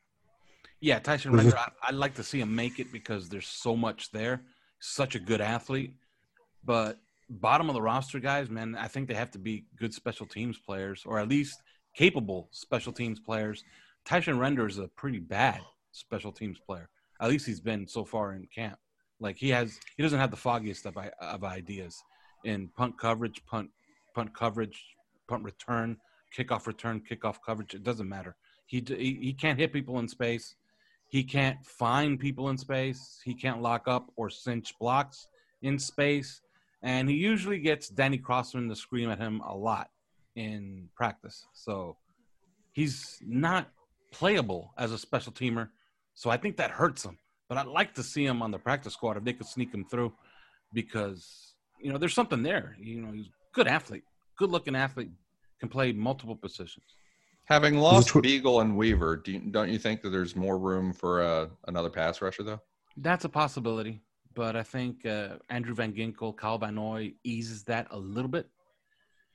[0.81, 4.11] Yeah, Tyshun Render, I, I'd like to see him make it because there's so much
[4.11, 4.43] there.
[4.79, 5.95] Such a good athlete.
[6.65, 6.99] But
[7.31, 10.59] bottom of the roster guys, man, I think they have to be good special teams
[10.59, 11.63] players or at least
[11.95, 13.65] capable special teams players.
[14.07, 15.61] Tyshun Render is a pretty bad
[15.93, 16.89] special teams player.
[17.21, 18.79] At least he's been so far in camp.
[19.19, 21.97] Like he has, he doesn't have the foggiest of, of ideas
[22.45, 23.71] in punt coverage, punt,
[24.15, 24.85] punt coverage,
[25.27, 25.97] punt return,
[26.37, 27.75] kickoff return, kickoff coverage.
[27.75, 28.37] It doesn't matter.
[28.67, 30.55] He, he he can't hit people in space.
[31.09, 33.21] He can't find people in space.
[33.25, 35.29] He can't lock up or cinch blocks
[35.63, 36.41] in space.
[36.83, 39.89] And he usually gets Danny Crossman to scream at him a lot
[40.35, 41.47] in practice.
[41.53, 41.97] So
[42.73, 43.69] he's not
[44.13, 45.69] playable as a special teamer.
[46.15, 47.19] So I think that hurts him.
[47.49, 49.85] But I'd like to see him on the practice squad if they could sneak him
[49.85, 50.13] through
[50.73, 52.77] because, you know, there's something there.
[52.81, 54.03] You know, he's a good athlete,
[54.37, 55.11] good looking athlete,
[55.61, 56.85] can play multiple positions.
[57.47, 60.93] Having lost tw- Biegel and Weaver, do you, don't you think that there's more room
[60.93, 62.61] for uh, another pass rusher though?
[62.97, 64.01] That's a possibility,
[64.35, 68.49] but I think uh, Andrew Van Ginkel, Kyle Van Noy eases that a little bit,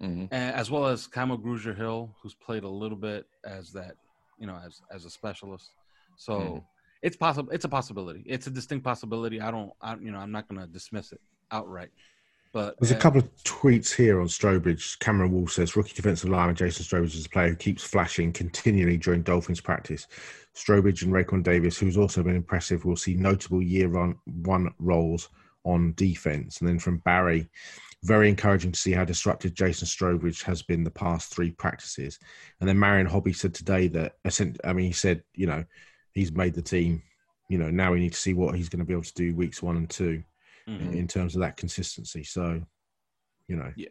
[0.01, 3.95] hmm a- as well as Kamu Grugier Hill, who's played a little bit as that,
[4.39, 5.69] you know, as as a specialist.
[6.17, 6.63] So Mhm.
[7.01, 7.51] it's possible.
[7.53, 8.23] It's a possibility.
[8.25, 9.39] It's a distinct possibility.
[9.39, 11.91] I don't, I, you know, I'm not going to dismiss it outright.
[12.53, 14.99] But There's a uh, couple of tweets here on Strowbridge.
[14.99, 18.97] Cameron Wall says rookie defensive lineman Jason Strowbridge is a player who keeps flashing continually
[18.97, 20.07] during Dolphins practice.
[20.53, 25.29] Strowbridge and Raekwon Davis, who's also been impressive, will see notable year run, one roles
[25.63, 26.59] on defense.
[26.59, 27.49] And then from Barry,
[28.03, 32.19] very encouraging to see how disruptive Jason Strobridge has been the past three practices.
[32.59, 34.15] And then Marion Hobby said today that,
[34.65, 35.63] I mean, he said, you know,
[36.11, 37.03] he's made the team.
[37.47, 39.35] You know, now we need to see what he's going to be able to do
[39.35, 40.23] weeks one and two
[40.71, 40.95] mhm.
[40.95, 42.23] in terms of that consistency.
[42.23, 42.61] So,
[43.47, 43.89] you know, Yeah,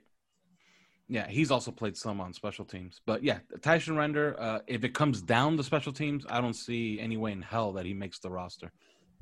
[1.08, 3.00] Yeah, he's also played some on special teams.
[3.04, 7.00] But yeah, Tyshun Render, uh, if it comes down to special teams, I don't see
[7.00, 8.72] any way in hell that he makes the roster.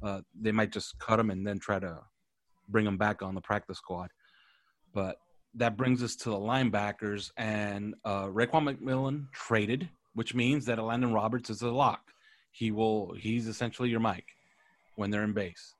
[0.03, 2.01] Uh, they might just cut him and then try to
[2.69, 4.11] bring him back on the practice squad.
[4.93, 5.17] But
[5.55, 11.15] that brings us to the linebackers, and uh, Raekwon McMillan traded, which means that Elandon
[11.15, 12.01] Roberts is a lock.
[12.53, 13.15] He will.
[13.15, 14.29] He's essentially your Mike
[14.97, 15.75] when they're in base.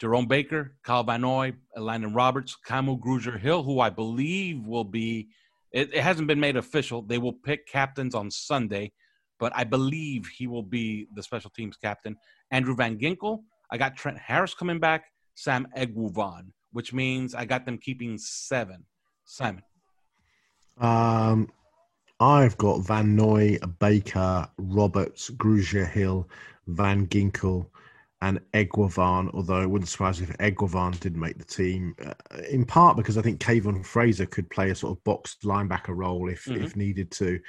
[0.00, 5.28] Jerome Baker, Kyle Van Noy, Elandon Roberts, Kamu Grugier Hill, who I believe will be
[5.72, 7.02] it, it hasn't been made official.
[7.02, 8.92] They will pick captains on Sunday,
[9.38, 12.16] but I believe he will be the special teams captain.
[12.50, 13.42] Andrew Van Ginkel.
[13.70, 15.04] I got Trent Harris coming back.
[15.34, 18.84] Sam Eguavoen, which means I got them keeping seven.
[19.24, 19.62] Simon.
[20.78, 21.50] Um,
[22.18, 26.28] I've got Van Noy, Baker, Roberts, Grugier Hill,
[26.66, 27.66] Van Ginkel,
[28.22, 32.12] and Eguavoen, although it wouldn't surprise me if Eguavoen didn't make the team, uh,
[32.50, 36.28] in part because I think Kavon Frazier could play a sort of box linebacker role
[36.28, 36.62] if mm-hmm.
[36.62, 37.40] if needed to,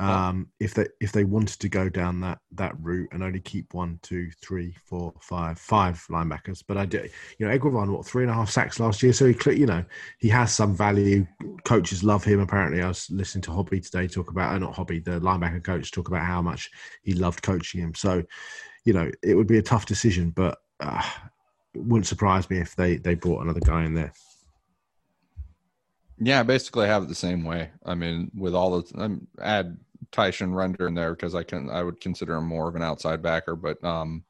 [0.00, 3.74] um, if they if they wanted to go down that that route and only keep
[3.74, 6.64] one, two, three, four, five, five linebackers.
[6.66, 7.08] But I do,
[7.38, 9.84] you know, Eguavoen what three and a half sacks last year, so he you know
[10.18, 11.28] he has some value.
[11.64, 12.40] Coaches love him.
[12.40, 15.92] Apparently, I was listening to Hobby today talk about, uh, not Hobby, the linebacker coach
[15.92, 16.70] talk about how much
[17.02, 17.94] he loved coaching him.
[17.94, 18.24] So
[18.88, 21.02] you know, it would be a tough decision, but uh,
[21.74, 24.14] it wouldn't surprise me if they they brought another guy in there.
[26.18, 27.70] Yeah, basically I have it the same way.
[27.84, 29.76] I mean, with all the I'm add
[30.10, 33.20] Tyshun Render in there because I can I would consider him more of an outside
[33.20, 34.24] backer, but um,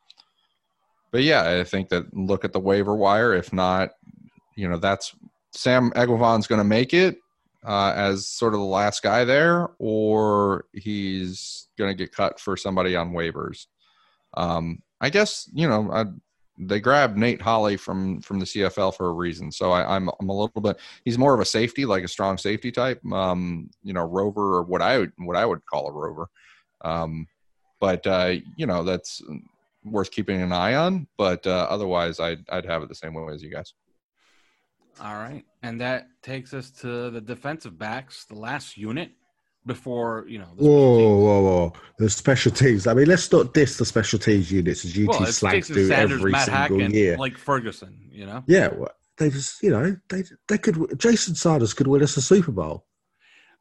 [1.13, 3.35] but yeah, I think that look at the waiver wire.
[3.35, 3.91] If not,
[4.57, 5.15] you know, that's
[5.53, 7.19] Sam Eguavoen's going to make it
[7.65, 12.57] uh, as sort of the last guy there, or he's going to get cut for
[12.57, 13.67] somebody on waivers.
[14.35, 16.05] Um, I guess you know I,
[16.59, 19.53] they grabbed Nate Holley from from the CFL for a reason.
[19.53, 20.79] So I, am I'm, I'm a little bit.
[21.05, 23.01] He's more of a safety, like a strong safety type.
[23.13, 26.29] Um, you know, rover or what I would what I would call a rover.
[26.85, 27.27] Um,
[27.81, 29.23] but uh, you know that's
[29.85, 31.07] worth keeping an eye on.
[31.17, 33.73] But uh, otherwise, I'd I'd have it the same way as you guys.
[35.01, 39.13] All right, and that takes us to the defensive backs, the last unit
[39.69, 40.49] before you know.
[40.57, 41.73] Whoa, whoa, whoa!
[41.99, 42.89] The special teams.
[42.89, 46.19] I mean, let's not diss the special teams units as UT well, slags do Sanders,
[46.19, 47.17] every Matt single Haack, year.
[47.17, 48.43] Like Ferguson, you know.
[48.49, 50.99] Yeah, well, they just, you know, they they could.
[50.99, 52.87] Jason Sanders could win us a Super Bowl.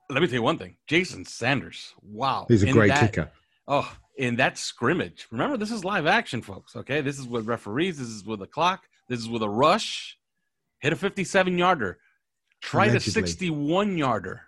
[0.10, 0.78] Let me tell you one thing.
[0.88, 1.93] Jason Sanders.
[2.01, 3.32] Wow, he's a in great that, kicker.
[3.68, 5.28] Oh, in that scrimmage.
[5.30, 6.76] Remember, this is live action, folks.
[6.76, 7.99] Okay, this is with referees.
[7.99, 8.88] This is with a clock.
[9.08, 10.18] This is with a rush.
[10.80, 11.99] Hit a 57 yarder.
[12.62, 13.24] Try Allegedly.
[13.24, 14.41] a 61 yarder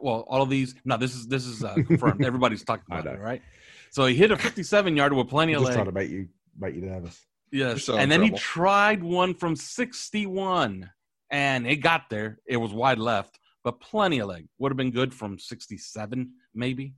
[0.00, 0.74] well, all of these.
[0.84, 2.24] No, this is this is uh, confirmed.
[2.24, 3.42] Everybody's talking about it, right?
[3.90, 5.74] So he hit a 57 yarder with plenty of just leg.
[5.74, 6.28] trying to make you
[6.58, 7.24] make you nervous.
[7.52, 8.36] Yes, and then trouble.
[8.36, 10.88] he tried one from 61,
[11.30, 12.38] and it got there.
[12.46, 14.46] It was wide left, but plenty of leg.
[14.58, 16.94] Would have been good from 67, maybe.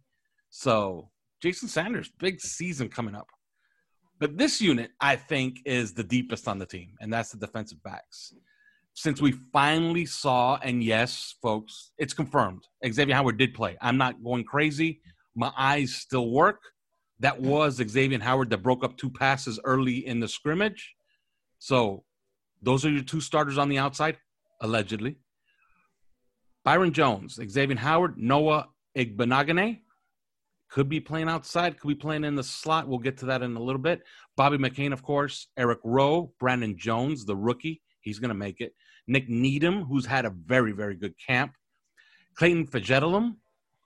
[0.50, 3.28] So Jason Sanders, big season coming up.
[4.20, 7.82] But this unit, I think, is the deepest on the team, and that's the defensive
[7.82, 8.34] backs
[8.94, 12.66] since we finally saw, and yes, folks, it's confirmed.
[12.86, 13.76] Xavier Howard did play.
[13.80, 15.00] I'm not going crazy.
[15.34, 16.60] My eyes still work.
[17.20, 20.94] That was Xavier Howard that broke up two passes early in the scrimmage.
[21.58, 22.04] So
[22.60, 24.18] those are your two starters on the outside,
[24.60, 25.16] allegedly.
[26.64, 29.80] Byron Jones, Xavier Howard, Noah Igbinoghene
[30.70, 32.88] could be playing outside, could be playing in the slot.
[32.88, 34.02] We'll get to that in a little bit.
[34.36, 37.82] Bobby McCain, of course, Eric Rowe, Brandon Jones, the rookie.
[38.02, 38.74] He's going to make it.
[39.06, 41.54] Nick Needham, who's had a very, very good camp.
[42.36, 43.36] Clayton Fejedelem,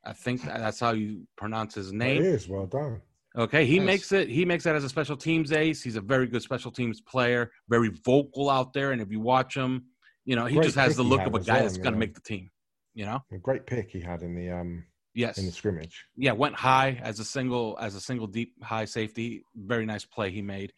[0.04, 2.22] I think that's how you pronounce his name.
[2.22, 3.02] It is well done.
[3.36, 3.86] Okay, he nice.
[3.86, 4.28] makes it.
[4.28, 5.82] He makes that as a special teams ace.
[5.82, 8.92] He's a very good special teams player, very vocal out there.
[8.92, 9.86] And if you watch him,
[10.24, 11.98] you know he great just has the look of a guy well, that's going to
[11.98, 12.50] make the team.
[12.94, 16.06] You know, a great pick he had in the um yes in the scrimmage.
[16.16, 19.42] Yeah, went high as a single as a single deep high safety.
[19.54, 20.72] Very nice play he made.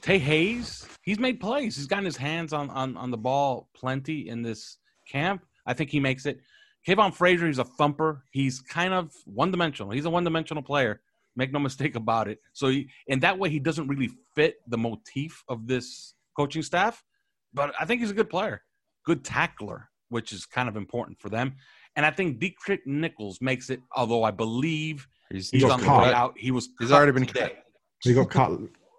[0.00, 1.76] Tae Hayes, he's made plays.
[1.76, 4.78] He's gotten his hands on, on, on the ball plenty in this
[5.08, 5.44] camp.
[5.66, 6.40] I think he makes it.
[6.86, 8.24] Kavon Frazier, he's a thumper.
[8.30, 9.92] He's kind of one dimensional.
[9.92, 11.02] He's a one dimensional player.
[11.36, 12.38] Make no mistake about it.
[12.54, 17.04] So, he, in that way, he doesn't really fit the motif of this coaching staff.
[17.52, 18.62] But I think he's a good player,
[19.04, 21.56] good tackler, which is kind of important for them.
[21.96, 26.12] And I think Deatrick Nichols makes it, although I believe he's, he's on the way
[26.12, 26.34] out.
[26.38, 27.40] He was he's already been today.
[27.40, 27.64] cut.
[28.02, 28.52] He got cut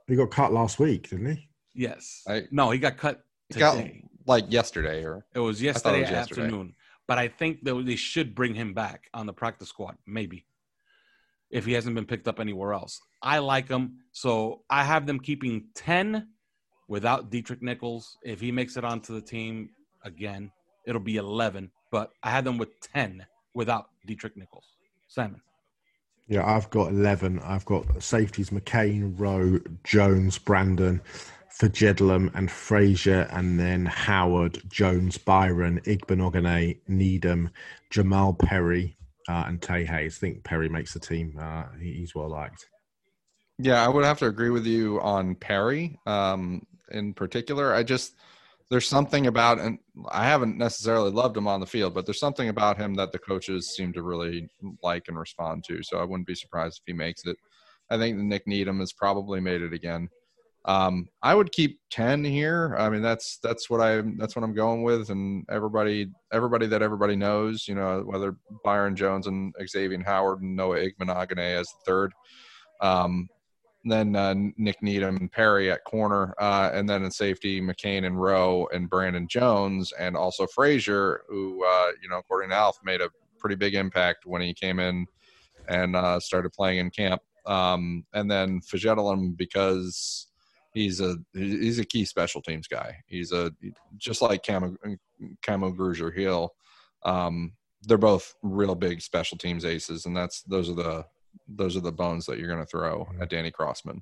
[0.08, 1.49] he got cut last week, didn't he?
[1.74, 2.24] Yes.
[2.28, 4.02] I, no, he got cut today.
[4.02, 6.49] Got, like yesterday, or it was yesterday it was afternoon.
[6.49, 6.76] Yesterday.
[7.08, 10.45] But I think that they should bring him back on the practice squad, maybe,
[11.49, 12.99] if he hasn't been picked up anywhere else.
[13.22, 16.28] I like him, so I have them keeping ten
[16.88, 18.18] without Deatrick Nichols.
[18.24, 19.72] If he makes it onto the team
[20.06, 20.52] again,
[20.86, 21.72] it'll be eleven.
[21.91, 24.66] but I had them with 10 without Deatrick Nichols.
[25.08, 25.41] Simon.
[26.28, 27.39] Yeah, I've got 11.
[27.39, 31.01] I've got safeties McCain, Rowe, Jones, Brandon,
[31.59, 37.49] Fejedelem, and Frazier, and then Howard, Jones, Byron, Igbinoghene, Needham,
[37.89, 38.95] Jamal Perry,
[39.28, 40.17] uh, and Tae Hayes.
[40.17, 41.38] I think Perry makes the team.
[41.39, 42.65] Uh, he's well liked.
[43.57, 47.74] Yeah, I would have to agree with you on Perry um, in particular.
[47.74, 48.15] I just
[48.72, 49.78] there's something about and
[50.11, 53.19] I haven't necessarily loved him on the field, but there's something about him that the
[53.19, 54.47] coaches seem to really
[54.82, 55.84] like and respond to.
[55.84, 57.36] So I wouldn't be surprised if he makes it.
[57.89, 60.07] I think Nick Needham has probably made it again.
[60.63, 62.78] Um, I would keep ten here.
[62.80, 66.82] I mean, that's that's what I that's what I'm going with, and everybody everybody that
[66.82, 71.78] everybody knows, you know, whether Byron Jones and Xavier Howard and Noah Igbinoghene as the
[71.86, 72.13] third.
[72.80, 73.28] Um,
[73.84, 78.22] then uh, Nick Needham and Perry at corner, uh, and then in safety McCain and
[78.22, 83.02] Rowe and Brandon Jones, and also Frazier, who uh, you know, according to Alf, made
[83.02, 83.10] a
[83.40, 85.06] pretty big impact when he came in
[85.68, 87.22] and uh, started playing in camp.
[87.46, 90.28] Um, and then Fejedelem because
[90.74, 92.98] he's a he's a key special teams guy.
[93.08, 93.52] He's a
[93.98, 94.76] just like Kamu
[95.44, 96.54] Kamu Grugier Hill.
[97.04, 97.54] Um,
[97.84, 101.06] they're both real big special teams aces, and that's those are the
[101.48, 104.02] those are the bones that you're going to throw at Danny Crossman.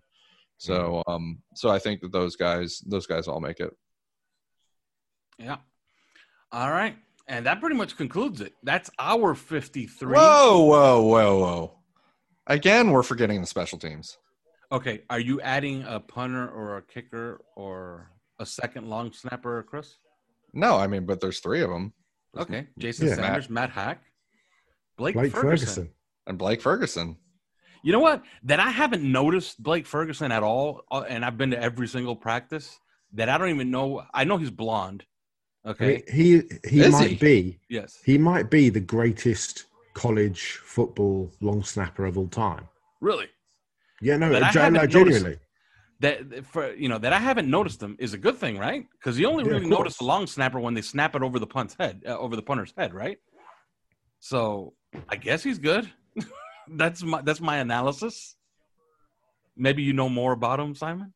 [0.58, 3.72] So um, so I think that those guys those guys all make it.
[5.38, 5.58] Yeah.
[6.52, 6.98] All right.
[7.28, 8.54] And that pretty much concludes it.
[8.64, 10.14] That's our 53.
[10.16, 11.80] Whoa, whoa, whoa, whoa.
[12.48, 14.18] Again, we're forgetting the special teams.
[14.72, 19.98] Okay, are you adding a punter or a kicker or a second long snapper, Chris?
[20.54, 21.94] No, I mean, but there's three of them.
[22.38, 23.16] Okay, Jason Yeah.
[23.16, 23.98] Sanders, Matt, Haack,
[24.98, 25.50] Blake, Blake Ferguson.
[25.68, 25.90] Ferguson.
[26.28, 27.18] And Blake Ferguson.
[27.82, 28.24] You know what?
[28.44, 32.16] That I haven't noticed Blake Ferguson at all, uh, and I've been to every single
[32.16, 32.78] practice.
[33.14, 34.04] That I don't even know.
[34.14, 35.06] I know he's blonde.
[35.66, 36.04] Okay.
[36.14, 37.16] mean, he he might he?
[37.16, 38.00] be yes.
[38.06, 42.68] he might be the greatest college football long snapper of all time.
[43.02, 43.28] Really.
[44.02, 45.40] Yeah, no, But I haven't no, noticed genuinely.
[46.02, 48.86] That for you know that I haven't noticed him is a good thing, right?
[48.94, 51.48] Because you only Yeah, really notice a long snapper when they snap it over the
[51.48, 53.18] punt's head, uh, over the punter's head, right?
[54.20, 54.74] So
[55.10, 55.92] I guess he's good.
[56.70, 58.36] That's my that's my analysis.
[59.56, 61.14] Maybe you know more about him, Simon.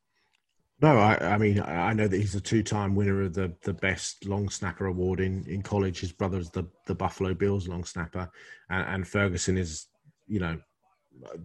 [0.81, 3.73] No, I, I mean, I I know that he's a two-time winner of the, the
[3.73, 6.01] best long snapper award in, in college.
[6.01, 8.29] His brother's the, the Buffalo Bills long snapper,
[8.69, 9.87] and, and Ferguson is,
[10.27, 10.59] you know,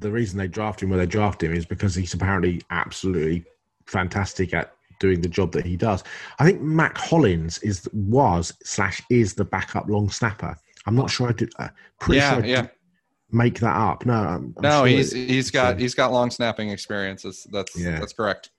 [0.01, 3.45] the reason they draft him where they draft him is because he's apparently absolutely
[3.87, 6.03] fantastic at doing the job that he does.
[6.41, 10.57] I think Mac Hollins is was slash is the backup long snapper.
[10.87, 11.53] I'm not sure I did.
[11.59, 11.69] Uh,
[12.01, 12.63] pretty yeah, sure I yeah.
[12.63, 12.71] did
[13.31, 14.07] make that up.
[14.07, 17.47] No, I'm, I'm no, sure he's it- he's got so- he's got long snapping experiences.
[17.51, 17.99] That's that's, Yeah.
[18.01, 18.51] that's correct.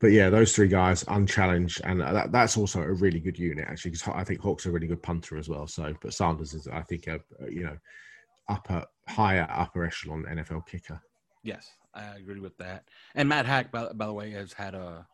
[0.00, 3.90] but yeah, those three guys unchallenged, and that, that's also a really good unit actually.
[3.92, 5.66] Because I think Haack's are a really good punter as well.
[5.66, 7.76] So, but Sanders is, I think, a, a, you know,
[8.48, 11.00] upper, higher, upper echelon NFL kicker.
[11.42, 12.84] Yes, I agree with that.
[13.14, 15.06] And Matt Haack, by, by the way, has had a,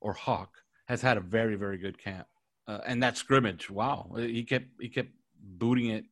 [0.00, 0.50] or Hawk
[0.86, 2.26] has had a very very good camp.
[2.66, 5.10] Uh, and that scrimmage, wow, he kept he kept
[5.42, 6.04] booting it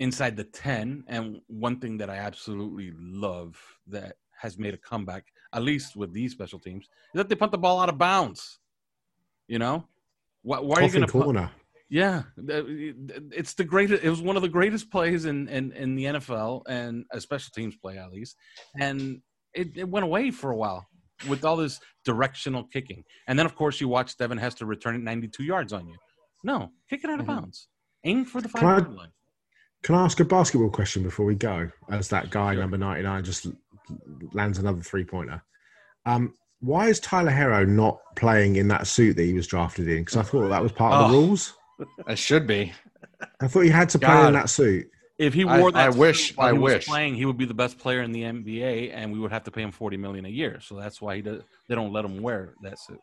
[0.00, 1.04] inside the ten.
[1.06, 6.12] And one thing that I absolutely love that has made a comeback, at least with
[6.12, 6.88] these special teams, is
[7.18, 8.58] that they punt the ball out of bounds.
[9.46, 9.86] You know,
[10.42, 11.50] why, why are you going to corner.
[11.88, 14.04] Yeah, it's the greatest.
[14.04, 17.50] It was one of the greatest plays in in, in the NFL and a special
[17.54, 18.36] teams play at least,
[18.78, 19.20] and
[19.54, 20.86] it, it went away for a while
[21.28, 25.02] with all this directional kicking, and then of course you watch Devin Hester return it
[25.02, 25.96] 92 yards on you.
[26.44, 27.34] No, kick it out of Mhm.
[27.34, 27.66] bounds.
[28.04, 29.10] Aim for the five yard line.
[29.82, 31.70] Can I ask a basketball question before we go?
[31.90, 33.46] As that guy number ninety nine just
[34.32, 35.42] lands another three pointer.
[36.06, 39.98] Um, why is Tyler Herro not playing in that suit that he was drafted in?
[40.02, 41.20] Because I thought that was part of the Oh.
[41.20, 41.54] rules.
[42.08, 42.72] It should be.
[43.40, 44.90] I thought he had to play in that suit.
[45.16, 46.86] If he I- wore that, I wish- suit while I he was wish.
[46.86, 49.50] playing, he would be the best player in the NBA, and we would have to
[49.50, 50.60] pay him 40 million a year.
[50.60, 51.42] So that's why he does.
[51.68, 53.00] They don't let him wear that suit.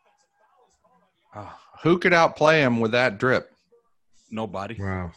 [1.34, 3.50] Ah, who could outplay him with that drip?
[4.30, 4.76] Nobody.
[4.80, 5.12] Wow.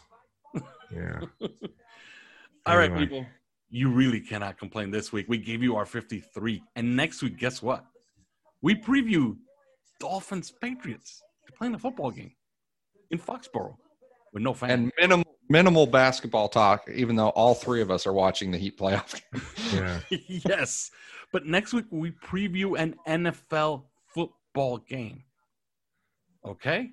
[0.94, 1.20] Yeah.
[2.66, 3.00] All right, Anyway.
[3.08, 3.26] people.
[3.70, 5.28] You really cannot complain this week.
[5.30, 6.62] We gave you our 53.
[6.76, 7.86] And next week, guess what?
[8.62, 9.38] We preview
[10.00, 11.22] Dolphins Patriots.
[11.48, 12.34] They're playing a football game
[13.12, 13.76] in Foxborough
[14.34, 14.74] with no fans.
[14.74, 18.78] And minimal minimal basketball talk, even though all three of us are watching the Heat
[18.78, 19.42] playoff game.
[19.74, 20.00] Yeah.
[20.28, 20.92] yes.
[21.32, 23.84] But next week, we preview an NFL
[24.14, 25.24] football game.
[26.46, 26.90] Okay?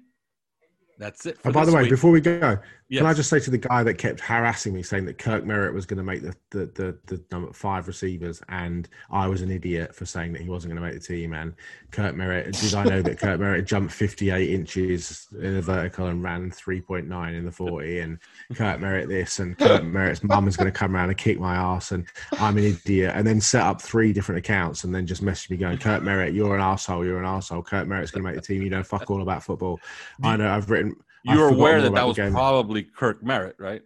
[0.99, 1.39] That's it.
[1.45, 1.91] Oh, by the way, week.
[1.91, 2.59] before we go,
[2.91, 3.01] Yes.
[3.01, 5.75] can I just say to the guy that kept harassing me, saying that Kirk Merritt
[5.75, 9.51] was going to make the the, the the number five receivers, and I was an
[9.51, 11.35] idiot for saying that he wasn't going to make the team.
[11.35, 11.53] And
[11.91, 16.23] Kirk Merritt, did I know that Kirk Merritt jumped 58 inches in the vertical and
[16.23, 18.01] ran 3.9 in the 40?
[18.01, 18.19] And
[18.55, 21.55] Kirk Merritt this, and Kirk Merritt's mum is going to come around and kick my
[21.55, 22.07] ass, and
[22.41, 23.13] I'm an idiot.
[23.15, 26.33] And then set up three different accounts, and then just message me going, Kirk Merritt,
[26.33, 27.05] you're an asshole.
[27.05, 27.63] You're an asshole.
[27.63, 28.63] Kirk Merritt's going to make the team.
[28.63, 29.79] You know fuck all about football.
[30.23, 30.51] I know.
[30.51, 30.88] I've written.
[31.27, 33.83] I've you were aware that that was probably Kirk Merritt, right?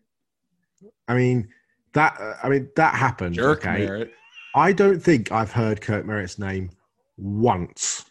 [1.09, 1.49] I mean
[1.95, 2.19] that.
[2.43, 3.35] I mean that happened.
[3.35, 4.13] Jerk okay, Merritt.
[4.55, 6.71] I don't think I've heard Kirk Merritt's name
[7.17, 8.05] once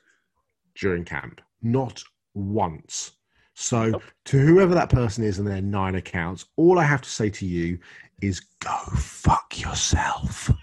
[0.76, 1.42] during camp.
[1.62, 2.04] Not
[2.34, 3.12] once.
[3.54, 4.04] So Nope.
[4.26, 7.46] to whoever that person is and their nine accounts, all I have to say to
[7.46, 7.78] you
[8.22, 10.52] is go fuck yourself.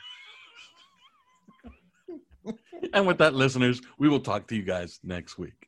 [2.93, 5.68] And with that, listeners, we will talk to you guys next week.